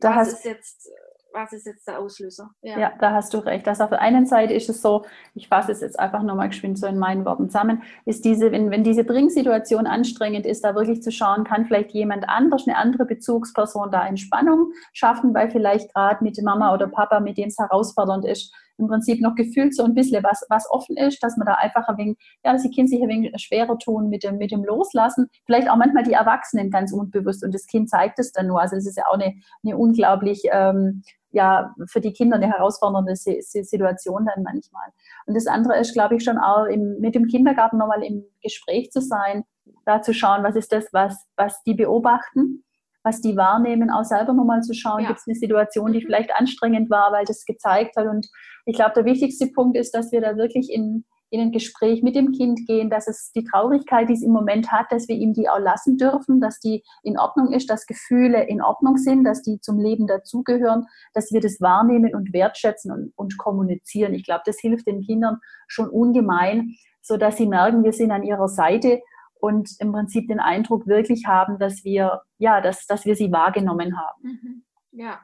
Da 0.00 0.16
was 0.16 0.32
ist 0.32 0.44
jetzt 0.44 0.90
was 1.32 1.52
ist 1.52 1.66
jetzt 1.66 1.86
der 1.86 1.98
Auslöser? 1.98 2.50
Ja. 2.62 2.78
ja, 2.78 2.92
da 3.00 3.12
hast 3.12 3.32
du 3.34 3.38
recht. 3.38 3.66
Das 3.66 3.80
auf 3.80 3.90
der 3.90 4.00
einen 4.00 4.26
Seite 4.26 4.54
ist 4.54 4.68
es 4.68 4.82
so, 4.82 5.04
ich 5.34 5.48
fasse 5.48 5.72
es 5.72 5.80
jetzt 5.80 5.98
einfach 5.98 6.22
nochmal 6.22 6.48
geschwind 6.48 6.78
so 6.78 6.86
in 6.86 6.98
meinen 6.98 7.24
Worten 7.24 7.48
zusammen, 7.48 7.82
ist 8.04 8.24
diese, 8.24 8.50
wenn, 8.52 8.70
wenn 8.70 8.84
diese 8.84 9.04
Bringsituation 9.04 9.86
anstrengend 9.86 10.46
ist, 10.46 10.64
da 10.64 10.74
wirklich 10.74 11.02
zu 11.02 11.12
schauen, 11.12 11.44
kann 11.44 11.66
vielleicht 11.66 11.92
jemand 11.92 12.28
anders, 12.28 12.66
eine 12.66 12.76
andere 12.76 13.04
Bezugsperson 13.04 13.90
da 13.90 14.06
Entspannung 14.06 14.72
schaffen, 14.92 15.34
weil 15.34 15.50
vielleicht 15.50 15.92
gerade 15.94 16.24
mit 16.24 16.40
Mama 16.42 16.72
oder 16.74 16.86
Papa, 16.86 17.20
mit 17.20 17.36
denen 17.36 17.48
es 17.48 17.58
herausfordernd 17.58 18.24
ist, 18.24 18.54
im 18.78 18.86
Prinzip 18.86 19.20
noch 19.20 19.34
gefühlt 19.34 19.74
so 19.74 19.84
ein 19.84 19.94
bisschen 19.94 20.22
was, 20.22 20.44
was 20.48 20.70
offen 20.70 20.96
ist, 20.96 21.22
dass 21.22 21.36
man 21.36 21.46
da 21.46 21.54
einfach 21.54 21.86
ein 21.88 21.98
wenig, 21.98 22.18
ja, 22.44 22.52
dass 22.52 22.62
die 22.62 22.70
Kinder 22.70 22.88
sich 22.88 23.02
ein 23.02 23.08
wenig 23.08 23.32
schwerer 23.40 23.78
tun 23.78 24.08
mit 24.08 24.22
dem, 24.24 24.38
mit 24.38 24.52
dem 24.52 24.64
Loslassen. 24.64 25.28
Vielleicht 25.46 25.68
auch 25.68 25.76
manchmal 25.76 26.04
die 26.04 26.12
Erwachsenen 26.12 26.70
ganz 26.70 26.92
unbewusst 26.92 27.44
und 27.44 27.52
das 27.52 27.66
Kind 27.66 27.90
zeigt 27.90 28.18
es 28.18 28.32
dann 28.32 28.46
nur. 28.46 28.60
Also 28.60 28.76
es 28.76 28.86
ist 28.86 28.96
ja 28.96 29.04
auch 29.08 29.14
eine, 29.14 29.34
eine 29.64 29.76
unglaublich, 29.76 30.42
ähm, 30.50 31.02
ja, 31.30 31.74
für 31.86 32.00
die 32.00 32.12
Kinder 32.12 32.36
eine 32.36 32.48
herausfordernde 32.48 33.14
Situation 33.14 34.26
dann 34.26 34.42
manchmal. 34.42 34.88
Und 35.26 35.36
das 35.36 35.46
andere 35.46 35.78
ist, 35.78 35.92
glaube 35.92 36.16
ich, 36.16 36.24
schon 36.24 36.38
auch 36.38 36.64
im, 36.64 36.98
mit 37.00 37.14
dem 37.14 37.26
Kindergarten 37.26 37.76
nochmal 37.76 38.02
im 38.02 38.24
Gespräch 38.42 38.90
zu 38.90 39.02
sein, 39.02 39.44
da 39.84 40.00
zu 40.00 40.14
schauen, 40.14 40.42
was 40.42 40.56
ist 40.56 40.72
das, 40.72 40.86
was, 40.92 41.26
was 41.36 41.62
die 41.64 41.74
beobachten 41.74 42.64
was 43.02 43.20
die 43.20 43.36
wahrnehmen, 43.36 43.90
auch 43.90 44.04
selber 44.04 44.32
nochmal 44.32 44.62
zu 44.62 44.74
schauen, 44.74 45.02
ja. 45.02 45.08
gibt 45.08 45.20
es 45.20 45.26
eine 45.26 45.36
Situation, 45.36 45.92
die 45.92 46.00
mhm. 46.00 46.06
vielleicht 46.06 46.34
anstrengend 46.34 46.90
war, 46.90 47.12
weil 47.12 47.24
das 47.24 47.44
gezeigt 47.44 47.96
hat. 47.96 48.06
Und 48.06 48.28
ich 48.66 48.76
glaube, 48.76 48.92
der 48.94 49.04
wichtigste 49.04 49.46
Punkt 49.46 49.76
ist, 49.76 49.94
dass 49.94 50.12
wir 50.12 50.20
da 50.20 50.36
wirklich 50.36 50.70
in, 50.72 51.04
in 51.30 51.40
ein 51.40 51.52
Gespräch 51.52 52.02
mit 52.02 52.16
dem 52.16 52.32
Kind 52.32 52.66
gehen, 52.66 52.90
dass 52.90 53.06
es 53.06 53.30
die 53.34 53.44
Traurigkeit, 53.44 54.08
die 54.08 54.14
es 54.14 54.22
im 54.22 54.32
Moment 54.32 54.72
hat, 54.72 54.86
dass 54.90 55.08
wir 55.08 55.16
ihm 55.16 55.32
die 55.32 55.48
auch 55.48 55.58
lassen 55.58 55.96
dürfen, 55.96 56.40
dass 56.40 56.58
die 56.58 56.82
in 57.02 57.18
Ordnung 57.18 57.52
ist, 57.52 57.70
dass 57.70 57.86
Gefühle 57.86 58.44
in 58.44 58.62
Ordnung 58.62 58.96
sind, 58.96 59.24
dass 59.24 59.42
die 59.42 59.60
zum 59.60 59.78
Leben 59.78 60.06
dazugehören, 60.06 60.86
dass 61.14 61.32
wir 61.32 61.40
das 61.40 61.60
wahrnehmen 61.60 62.14
und 62.14 62.32
wertschätzen 62.32 62.90
und, 62.90 63.12
und 63.16 63.38
kommunizieren. 63.38 64.14
Ich 64.14 64.24
glaube, 64.24 64.42
das 64.44 64.58
hilft 64.58 64.86
den 64.86 65.02
Kindern 65.02 65.38
schon 65.66 65.88
ungemein, 65.88 66.74
so 67.02 67.16
dass 67.16 67.36
sie 67.36 67.46
merken, 67.46 67.84
wir 67.84 67.92
sind 67.92 68.10
an 68.10 68.22
ihrer 68.22 68.48
Seite 68.48 69.00
und 69.40 69.70
im 69.80 69.92
Prinzip 69.92 70.28
den 70.28 70.40
Eindruck 70.40 70.86
wirklich 70.86 71.26
haben, 71.26 71.58
dass 71.58 71.84
wir, 71.84 72.22
ja, 72.38 72.60
dass, 72.60 72.86
dass 72.86 73.04
wir 73.04 73.14
sie 73.14 73.32
wahrgenommen 73.32 73.98
haben. 73.98 74.22
Mhm. 74.22 74.64
Ja. 74.92 75.20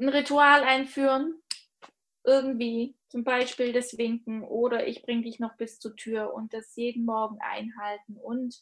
Ein 0.00 0.08
Ritual 0.08 0.62
einführen, 0.62 1.34
irgendwie, 2.24 2.96
zum 3.08 3.24
Beispiel 3.24 3.72
das 3.72 3.96
Winken 3.96 4.42
oder 4.42 4.86
ich 4.86 5.02
bringe 5.02 5.22
dich 5.22 5.40
noch 5.40 5.56
bis 5.56 5.80
zur 5.80 5.96
Tür 5.96 6.34
und 6.34 6.52
das 6.52 6.76
jeden 6.76 7.04
Morgen 7.04 7.38
einhalten 7.40 8.16
und 8.16 8.60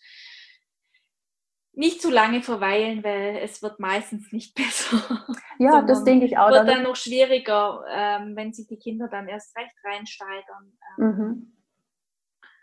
nicht 1.72 2.00
zu 2.00 2.10
lange 2.10 2.42
verweilen, 2.42 3.04
weil 3.04 3.38
es 3.42 3.62
wird 3.62 3.78
meistens 3.78 4.32
nicht 4.32 4.54
besser. 4.54 5.26
Ja, 5.58 5.82
das 5.82 6.04
denke 6.04 6.24
ich 6.26 6.38
auch. 6.38 6.50
Wird 6.50 6.68
dann 6.68 6.84
noch 6.84 6.96
schwieriger, 6.96 7.84
ähm, 7.90 8.34
wenn 8.34 8.52
sich 8.52 8.66
die 8.66 8.78
Kinder 8.78 9.08
dann 9.08 9.28
erst 9.28 9.56
recht 9.56 9.74
reinsteigern. 9.84 10.78
Ähm. 10.98 11.06
Mhm. 11.06 11.55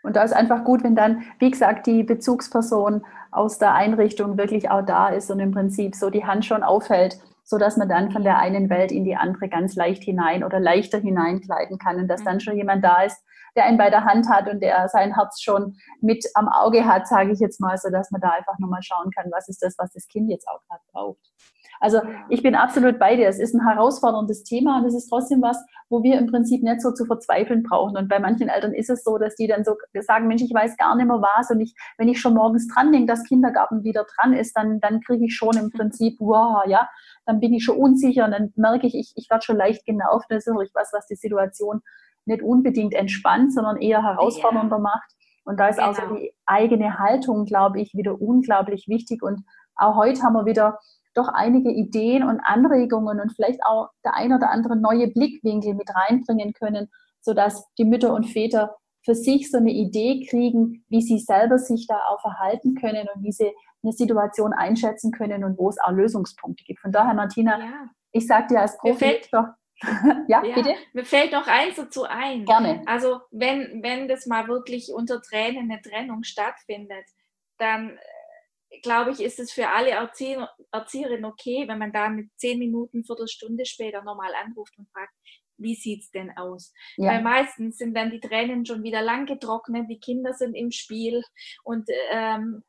Und 0.04 0.16
da 0.16 0.22
ist 0.22 0.34
einfach 0.34 0.64
gut, 0.64 0.84
wenn 0.84 0.94
dann, 0.94 1.22
wie 1.38 1.50
gesagt, 1.50 1.86
die 1.86 2.04
Bezugsperson 2.04 3.04
aus 3.30 3.58
der 3.58 3.74
Einrichtung 3.74 4.36
wirklich 4.36 4.70
auch 4.70 4.82
da 4.82 5.08
ist 5.08 5.30
und 5.30 5.40
im 5.40 5.50
Prinzip 5.50 5.96
so 5.96 6.10
die 6.10 6.24
Hand 6.24 6.44
schon 6.44 6.62
aufhält, 6.62 7.18
sodass 7.42 7.76
man 7.76 7.88
dann 7.88 8.10
von 8.10 8.22
der 8.22 8.38
einen 8.38 8.68
Welt 8.68 8.92
in 8.92 9.04
die 9.04 9.16
andere 9.16 9.48
ganz 9.48 9.74
leicht 9.74 10.04
hinein 10.04 10.44
oder 10.44 10.60
leichter 10.60 10.98
hineinkleiden 10.98 11.78
kann 11.78 11.96
und 11.96 12.08
dass 12.08 12.22
dann 12.22 12.36
mhm. 12.36 12.40
schon 12.40 12.56
jemand 12.56 12.84
da 12.84 13.02
ist, 13.02 13.22
der 13.56 13.64
einen 13.64 13.78
bei 13.78 13.88
der 13.88 14.04
Hand 14.04 14.28
hat 14.28 14.48
und 14.48 14.60
der 14.60 14.88
sein 14.88 15.14
Herz 15.14 15.40
schon 15.40 15.76
mit 16.00 16.24
am 16.34 16.48
Auge 16.48 16.84
hat, 16.84 17.08
sage 17.08 17.32
ich 17.32 17.40
jetzt 17.40 17.60
mal, 17.60 17.78
sodass 17.78 18.10
man 18.10 18.20
da 18.20 18.30
einfach 18.30 18.58
nochmal 18.58 18.82
schauen 18.82 19.10
kann, 19.10 19.30
was 19.30 19.48
ist 19.48 19.62
das, 19.62 19.74
was 19.78 19.92
das 19.92 20.06
Kind 20.08 20.30
jetzt 20.30 20.48
auch 20.48 20.60
gerade 20.68 20.82
braucht. 20.92 21.32
Also 21.80 22.00
ich 22.28 22.42
bin 22.42 22.54
absolut 22.54 22.98
bei 22.98 23.16
dir. 23.16 23.28
Es 23.28 23.38
ist 23.38 23.54
ein 23.54 23.66
herausforderndes 23.66 24.44
Thema 24.44 24.78
und 24.78 24.86
es 24.86 24.94
ist 24.94 25.08
trotzdem 25.08 25.42
was, 25.42 25.62
wo 25.88 26.02
wir 26.02 26.18
im 26.18 26.26
Prinzip 26.26 26.62
nicht 26.62 26.80
so 26.80 26.92
zu 26.92 27.04
verzweifeln 27.04 27.62
brauchen. 27.62 27.96
Und 27.96 28.08
bei 28.08 28.18
manchen 28.18 28.48
Eltern 28.48 28.72
ist 28.72 28.90
es 28.90 29.04
so, 29.04 29.18
dass 29.18 29.34
die 29.36 29.46
dann 29.46 29.64
so 29.64 29.76
sagen, 30.00 30.26
Mensch, 30.26 30.42
ich 30.42 30.52
weiß 30.52 30.76
gar 30.76 30.96
nicht 30.96 31.06
mehr 31.06 31.20
was. 31.20 31.50
Und 31.50 31.60
ich, 31.60 31.74
wenn 31.98 32.08
ich 32.08 32.20
schon 32.20 32.34
morgens 32.34 32.68
dran 32.68 32.92
denke, 32.92 33.06
dass 33.06 33.24
Kindergarten 33.24 33.84
wieder 33.84 34.06
dran 34.16 34.32
ist, 34.32 34.56
dann, 34.56 34.80
dann 34.80 35.00
kriege 35.00 35.26
ich 35.26 35.36
schon 35.36 35.56
im 35.56 35.70
Prinzip, 35.70 36.16
wow, 36.20 36.64
ja, 36.66 36.88
dann 37.26 37.40
bin 37.40 37.52
ich 37.52 37.64
schon 37.64 37.76
unsicher 37.76 38.24
und 38.24 38.32
dann 38.32 38.52
merke 38.56 38.86
ich, 38.86 38.94
ich, 38.94 39.12
ich 39.16 39.28
werde 39.30 39.44
schon 39.44 39.56
leicht 39.56 39.84
genervt. 39.84 40.26
Das 40.28 40.38
ist 40.38 40.46
natürlich 40.46 40.72
was, 40.74 40.92
was 40.92 41.06
die 41.06 41.16
Situation 41.16 41.80
nicht 42.26 42.42
unbedingt 42.42 42.94
entspannt, 42.94 43.52
sondern 43.52 43.76
eher 43.76 44.02
herausfordernder 44.02 44.76
ja. 44.76 44.82
macht. 44.82 45.12
Und 45.44 45.60
da 45.60 45.68
ist 45.68 45.76
genau. 45.76 45.90
auch 45.90 45.94
so 45.94 46.14
die 46.14 46.32
eigene 46.46 46.98
Haltung, 46.98 47.44
glaube 47.44 47.80
ich, 47.80 47.94
wieder 47.94 48.20
unglaublich 48.20 48.86
wichtig. 48.88 49.22
Und 49.22 49.44
auch 49.76 49.96
heute 49.96 50.22
haben 50.22 50.34
wir 50.34 50.46
wieder 50.46 50.78
doch 51.14 51.28
einige 51.28 51.70
Ideen 51.70 52.22
und 52.22 52.40
Anregungen 52.40 53.20
und 53.20 53.32
vielleicht 53.34 53.64
auch 53.64 53.90
der 54.04 54.14
ein 54.14 54.32
oder 54.32 54.50
andere 54.50 54.76
neue 54.76 55.08
Blickwinkel 55.08 55.74
mit 55.74 55.88
reinbringen 55.94 56.52
können, 56.52 56.90
sodass 57.20 57.66
die 57.78 57.84
Mütter 57.84 58.12
und 58.14 58.24
Väter 58.24 58.76
für 59.04 59.14
sich 59.14 59.50
so 59.50 59.58
eine 59.58 59.70
Idee 59.70 60.26
kriegen, 60.28 60.84
wie 60.88 61.02
sie 61.02 61.18
selber 61.18 61.58
sich 61.58 61.86
da 61.86 61.98
auch 62.08 62.20
verhalten 62.20 62.74
können 62.74 63.06
und 63.14 63.22
wie 63.22 63.32
sie 63.32 63.52
eine 63.82 63.92
Situation 63.92 64.52
einschätzen 64.52 65.12
können 65.12 65.44
und 65.44 65.58
wo 65.58 65.68
es 65.68 65.78
auch 65.78 65.90
Lösungspunkte 65.90 66.64
gibt. 66.64 66.80
Von 66.80 66.90
daher, 66.92 67.14
Martina, 67.14 67.58
ja. 67.58 67.86
ich 68.12 68.26
sage 68.26 68.48
dir 68.48 68.60
als 68.60 68.78
Profi, 68.78 69.20
ja, 70.28 70.42
ja, 70.44 70.54
bitte? 70.54 70.74
Mir 70.92 71.04
fällt 71.04 71.32
noch 71.32 71.46
eins 71.46 71.76
dazu 71.76 72.04
ein. 72.04 72.44
Gerne. 72.44 72.82
Also 72.86 73.20
wenn, 73.30 73.82
wenn 73.82 74.08
das 74.08 74.26
mal 74.26 74.48
wirklich 74.48 74.92
unter 74.92 75.20
Tränen 75.20 75.70
eine 75.70 75.82
Trennung 75.82 76.22
stattfindet, 76.22 77.04
dann 77.58 77.98
glaube 78.82 79.12
ich, 79.12 79.20
ist 79.20 79.38
es 79.38 79.52
für 79.52 79.68
alle 79.68 79.90
Erzieher, 79.90 80.50
Erzieherinnen 80.72 81.24
okay, 81.24 81.66
wenn 81.66 81.78
man 81.78 81.92
da 81.92 82.08
mit 82.08 82.30
zehn 82.36 82.58
Minuten, 82.58 83.04
Viertelstunde 83.04 83.66
später 83.66 84.02
nochmal 84.02 84.32
anruft 84.34 84.78
und 84.78 84.88
fragt, 84.90 85.12
wie 85.56 85.74
sieht 85.74 86.02
es 86.02 86.10
denn 86.10 86.36
aus? 86.36 86.72
Ja. 86.96 87.12
Weil 87.12 87.22
meistens 87.22 87.78
sind 87.78 87.96
dann 87.96 88.10
die 88.10 88.20
Tränen 88.20 88.66
schon 88.66 88.82
wieder 88.82 89.02
lang 89.02 89.26
getrocknet, 89.26 89.88
die 89.88 90.00
Kinder 90.00 90.32
sind 90.32 90.54
im 90.54 90.70
Spiel 90.70 91.22
und 91.62 91.88
ähm, 92.10 92.64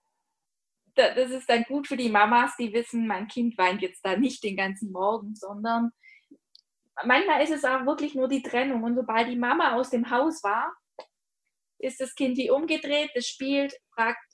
das 0.96 1.32
ist 1.32 1.50
dann 1.50 1.64
gut 1.64 1.88
für 1.88 1.98
die 1.98 2.10
Mamas, 2.10 2.56
die 2.58 2.72
wissen, 2.72 3.06
mein 3.06 3.28
Kind 3.28 3.58
weint 3.58 3.82
jetzt 3.82 4.06
da 4.06 4.16
nicht 4.16 4.44
den 4.44 4.56
ganzen 4.56 4.92
Morgen, 4.92 5.36
sondern 5.36 5.92
manchmal 7.04 7.42
ist 7.42 7.52
es 7.52 7.66
auch 7.66 7.86
wirklich 7.86 8.16
nur 8.16 8.30
die 8.30 8.42
Trennung. 8.42 8.84
Und 8.84 8.96
sobald 8.96 9.28
die 9.28 9.36
Mama 9.36 9.76
aus 9.76 9.90
dem 9.90 10.10
Haus 10.10 10.44
war, 10.44 10.74
ist 11.80 12.00
das 12.00 12.16
Kind 12.16 12.38
wie 12.38 12.50
umgedreht, 12.50 13.12
das 13.14 13.28
spielt, 13.28 13.74
fragt 13.94 14.25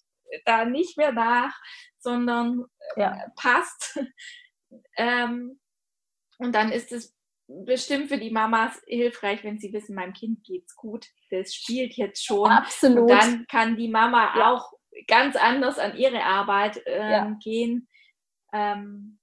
da 0.46 0.66
nicht 0.66 0.98
mehr 0.98 1.12
nach, 1.12 1.54
sondern 2.00 2.66
äh, 2.96 3.02
ja. 3.02 3.26
passt. 3.36 4.00
ähm, 4.98 5.60
und 6.38 6.54
dann 6.54 6.72
ist 6.72 6.92
es 6.92 7.16
bestimmt 7.48 8.08
für 8.08 8.18
die 8.18 8.32
Mamas 8.32 8.82
hilfreich, 8.88 9.44
wenn 9.44 9.60
sie 9.60 9.74
wissen, 9.74 9.96
meinem 9.96 10.14
Kind 10.14 10.44
geht's 10.44 10.76
gut, 10.76 11.08
das 11.30 11.54
spielt 11.54 11.94
jetzt 11.96 12.24
schon. 12.24 12.50
Absolut. 12.50 13.02
Und 13.02 13.08
dann 13.10 13.46
kann 13.48 13.76
die 13.76 13.90
Mama 13.90 14.34
ja. 14.38 14.52
auch 14.52 14.72
ganz 15.08 15.36
anders 15.36 15.80
an 15.80 15.98
ihre 15.98 16.24
Arbeit 16.24 16.82
ähm, 16.86 17.12
ja. 17.12 17.38
gehen. 17.44 17.88
Ähm, 18.54 19.20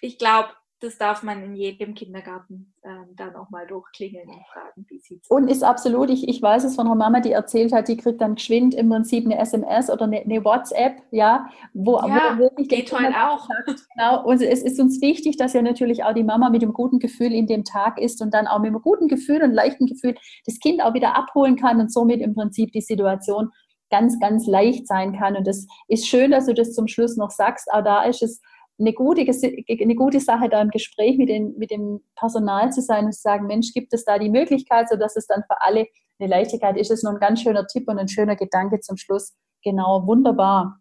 ich 0.00 0.18
glaube, 0.18 0.54
das 0.80 0.98
darf 0.98 1.22
man 1.22 1.42
in 1.42 1.54
jedem 1.54 1.94
Kindergarten 1.94 2.74
ähm, 2.84 3.06
dann 3.16 3.34
auch 3.34 3.48
mal 3.48 3.66
durchklingeln 3.66 4.28
und 4.28 4.46
fragen, 4.52 4.84
wie 4.88 4.98
sieht 4.98 5.22
es 5.22 5.30
Und 5.30 5.48
ist 5.48 5.64
absolut, 5.64 6.10
ich, 6.10 6.28
ich 6.28 6.42
weiß 6.42 6.64
es 6.64 6.74
von 6.74 6.86
einer 6.86 6.94
Mama, 6.94 7.20
die 7.20 7.32
erzählt 7.32 7.72
hat, 7.72 7.88
die 7.88 7.96
kriegt 7.96 8.20
dann 8.20 8.34
geschwind 8.34 8.74
im 8.74 8.90
Prinzip 8.90 9.24
eine 9.24 9.38
SMS 9.38 9.88
oder 9.88 10.04
eine, 10.04 10.18
eine 10.20 10.44
WhatsApp, 10.44 11.02
ja, 11.12 11.48
wo, 11.72 11.98
ja, 12.00 12.34
wo 12.34 12.40
wirklich 12.40 12.68
geht 12.68 12.92
heute 12.92 13.14
auch. 13.16 13.48
Sagt, 13.48 13.86
genau, 13.94 14.24
und 14.26 14.42
es 14.42 14.62
ist 14.62 14.78
uns 14.78 15.00
wichtig, 15.00 15.38
dass 15.38 15.54
ja 15.54 15.62
natürlich 15.62 16.04
auch 16.04 16.12
die 16.12 16.24
Mama 16.24 16.50
mit 16.50 16.60
dem 16.60 16.74
guten 16.74 16.98
Gefühl 16.98 17.32
in 17.32 17.46
dem 17.46 17.64
Tag 17.64 17.98
ist 17.98 18.20
und 18.20 18.34
dann 18.34 18.46
auch 18.46 18.58
mit 18.58 18.68
einem 18.68 18.82
guten 18.82 19.08
Gefühl 19.08 19.42
und 19.42 19.52
leichten 19.52 19.86
Gefühl 19.86 20.14
das 20.44 20.58
Kind 20.60 20.82
auch 20.82 20.92
wieder 20.92 21.16
abholen 21.16 21.56
kann 21.56 21.80
und 21.80 21.90
somit 21.90 22.20
im 22.20 22.34
Prinzip 22.34 22.72
die 22.72 22.82
Situation 22.82 23.50
ganz, 23.90 24.18
ganz 24.20 24.46
leicht 24.46 24.86
sein 24.86 25.16
kann. 25.18 25.36
Und 25.36 25.46
das 25.46 25.66
ist 25.88 26.06
schön, 26.06 26.32
dass 26.32 26.46
du 26.46 26.54
das 26.54 26.74
zum 26.74 26.86
Schluss 26.86 27.16
noch 27.16 27.30
sagst. 27.30 27.72
Auch 27.72 27.82
da 27.82 28.02
ist 28.02 28.22
es 28.22 28.42
eine 28.78 28.92
gute, 28.92 29.22
eine 29.22 29.94
gute 29.94 30.20
Sache, 30.20 30.48
da 30.48 30.60
im 30.60 30.70
Gespräch 30.70 31.16
mit, 31.16 31.28
den, 31.28 31.56
mit 31.56 31.70
dem 31.70 32.00
Personal 32.14 32.72
zu 32.72 32.82
sein 32.82 33.06
und 33.06 33.12
zu 33.12 33.20
sagen, 33.20 33.46
Mensch, 33.46 33.72
gibt 33.72 33.92
es 33.94 34.04
da 34.04 34.18
die 34.18 34.30
Möglichkeit, 34.30 34.88
sodass 34.88 35.16
es 35.16 35.26
dann 35.26 35.44
für 35.44 35.60
alle 35.62 35.86
eine 36.18 36.28
Leichtigkeit 36.28 36.76
ist. 36.76 36.90
Das 36.90 36.98
ist 36.98 37.04
nur 37.04 37.14
ein 37.14 37.20
ganz 37.20 37.40
schöner 37.40 37.66
Tipp 37.66 37.88
und 37.88 37.98
ein 37.98 38.08
schöner 38.08 38.36
Gedanke 38.36 38.80
zum 38.80 38.96
Schluss. 38.96 39.34
Genau, 39.62 40.06
wunderbar. 40.06 40.80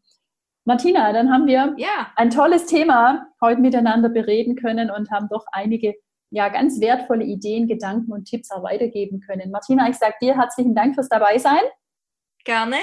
Martina, 0.66 1.14
dann 1.14 1.32
haben 1.32 1.46
wir 1.46 1.76
ja. 1.78 2.12
ein 2.16 2.32
tolles 2.32 2.66
Thema 2.66 3.28
heute 3.42 3.62
miteinander 3.62 4.10
bereden 4.10 4.56
können 4.56 4.90
und 4.90 5.12
haben 5.12 5.28
doch 5.30 5.46
einige 5.52 5.94
ja, 6.32 6.50
ganz 6.50 6.82
wertvolle 6.82 7.24
Ideen, 7.24 7.68
Gedanken 7.68 8.12
und 8.12 8.26
Tipps 8.26 8.52
auch 8.52 8.64
weitergeben 8.64 9.22
können. 9.22 9.52
Martina, 9.52 9.88
ich 9.90 9.98
sage 9.98 10.16
dir 10.22 10.36
herzlichen 10.36 10.76
Dank 10.76 10.96
fürs 10.96 11.08
Dabeisein. 11.08 11.62
Gerne. 12.44 12.78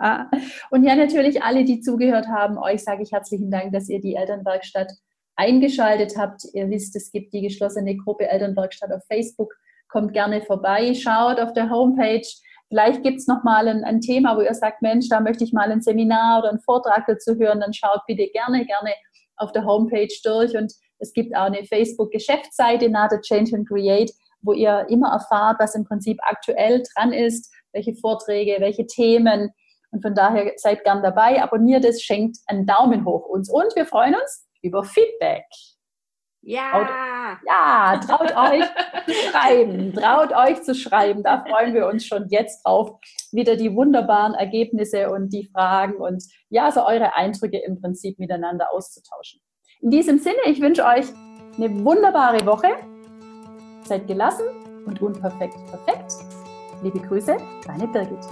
Ah. 0.00 0.30
Und 0.70 0.82
ja, 0.84 0.96
natürlich 0.96 1.42
alle, 1.42 1.64
die 1.64 1.82
zugehört 1.82 2.26
haben, 2.26 2.56
euch 2.56 2.82
sage 2.82 3.02
ich 3.02 3.12
herzlichen 3.12 3.50
Dank, 3.50 3.74
dass 3.74 3.90
ihr 3.90 4.00
die 4.00 4.14
Elternwerkstatt 4.14 4.90
eingeschaltet 5.36 6.14
habt. 6.16 6.42
Ihr 6.54 6.70
wisst, 6.70 6.96
es 6.96 7.12
gibt 7.12 7.34
die 7.34 7.42
geschlossene 7.42 7.96
Gruppe 7.98 8.26
Elternwerkstatt 8.26 8.90
auf 8.92 9.02
Facebook. 9.06 9.54
Kommt 9.88 10.14
gerne 10.14 10.40
vorbei, 10.40 10.94
schaut 10.94 11.38
auf 11.38 11.52
der 11.52 11.68
Homepage. 11.68 12.26
Vielleicht 12.68 13.02
gibt 13.02 13.18
es 13.18 13.26
nochmal 13.26 13.68
ein, 13.68 13.84
ein 13.84 14.00
Thema, 14.00 14.38
wo 14.38 14.40
ihr 14.40 14.54
sagt, 14.54 14.80
Mensch, 14.80 15.08
da 15.10 15.20
möchte 15.20 15.44
ich 15.44 15.52
mal 15.52 15.70
ein 15.70 15.82
Seminar 15.82 16.38
oder 16.38 16.48
einen 16.48 16.60
Vortrag 16.60 17.04
dazu 17.06 17.34
hören. 17.34 17.60
Dann 17.60 17.74
schaut 17.74 18.00
bitte 18.06 18.26
gerne, 18.28 18.64
gerne 18.64 18.94
auf 19.36 19.52
der 19.52 19.66
Homepage 19.66 20.14
durch. 20.24 20.56
Und 20.56 20.72
es 20.98 21.12
gibt 21.12 21.36
auch 21.36 21.44
eine 21.44 21.64
Facebook-Geschäftsseite, 21.64 22.88
Nada 22.88 23.20
Change 23.20 23.54
and 23.54 23.68
Create, 23.68 24.12
wo 24.40 24.54
ihr 24.54 24.86
immer 24.88 25.12
erfahrt, 25.12 25.58
was 25.58 25.74
im 25.74 25.84
Prinzip 25.84 26.18
aktuell 26.22 26.82
dran 26.94 27.12
ist, 27.12 27.52
welche 27.72 27.94
Vorträge, 27.94 28.56
welche 28.60 28.86
Themen 28.86 29.50
und 29.90 30.02
von 30.02 30.14
daher 30.14 30.52
seid 30.56 30.84
gern 30.84 31.02
dabei, 31.02 31.42
abonniert 31.42 31.84
es, 31.84 32.02
schenkt 32.02 32.38
einen 32.46 32.66
Daumen 32.66 33.04
hoch 33.04 33.26
uns 33.26 33.50
und 33.50 33.74
wir 33.74 33.86
freuen 33.86 34.14
uns 34.14 34.48
über 34.62 34.84
Feedback. 34.84 35.44
Ja. 36.42 36.70
Traut, 36.70 36.88
ja, 37.46 38.00
traut 38.06 38.36
euch 38.36 38.64
zu 39.04 39.12
schreiben, 39.12 39.92
traut 39.92 40.32
euch 40.32 40.62
zu 40.62 40.74
schreiben. 40.74 41.22
Da 41.22 41.44
freuen 41.44 41.74
wir 41.74 41.86
uns 41.86 42.06
schon 42.06 42.28
jetzt 42.30 42.62
drauf, 42.64 42.92
wieder 43.30 43.56
die 43.56 43.74
wunderbaren 43.74 44.34
Ergebnisse 44.34 45.10
und 45.10 45.30
die 45.32 45.50
Fragen 45.52 45.96
und 45.96 46.22
ja, 46.48 46.70
so 46.70 46.84
eure 46.86 47.14
Eindrücke 47.14 47.58
im 47.58 47.80
Prinzip 47.80 48.18
miteinander 48.18 48.72
auszutauschen. 48.72 49.40
In 49.82 49.90
diesem 49.90 50.18
Sinne, 50.18 50.38
ich 50.46 50.60
wünsche 50.60 50.84
euch 50.84 51.06
eine 51.56 51.84
wunderbare 51.84 52.44
Woche. 52.46 52.68
Seid 53.84 54.06
gelassen 54.06 54.44
und 54.86 55.00
unperfekt 55.02 55.56
perfekt. 55.66 56.12
Liebe 56.82 57.00
Grüße, 57.00 57.36
deine 57.66 57.86
Birgit. 57.88 58.26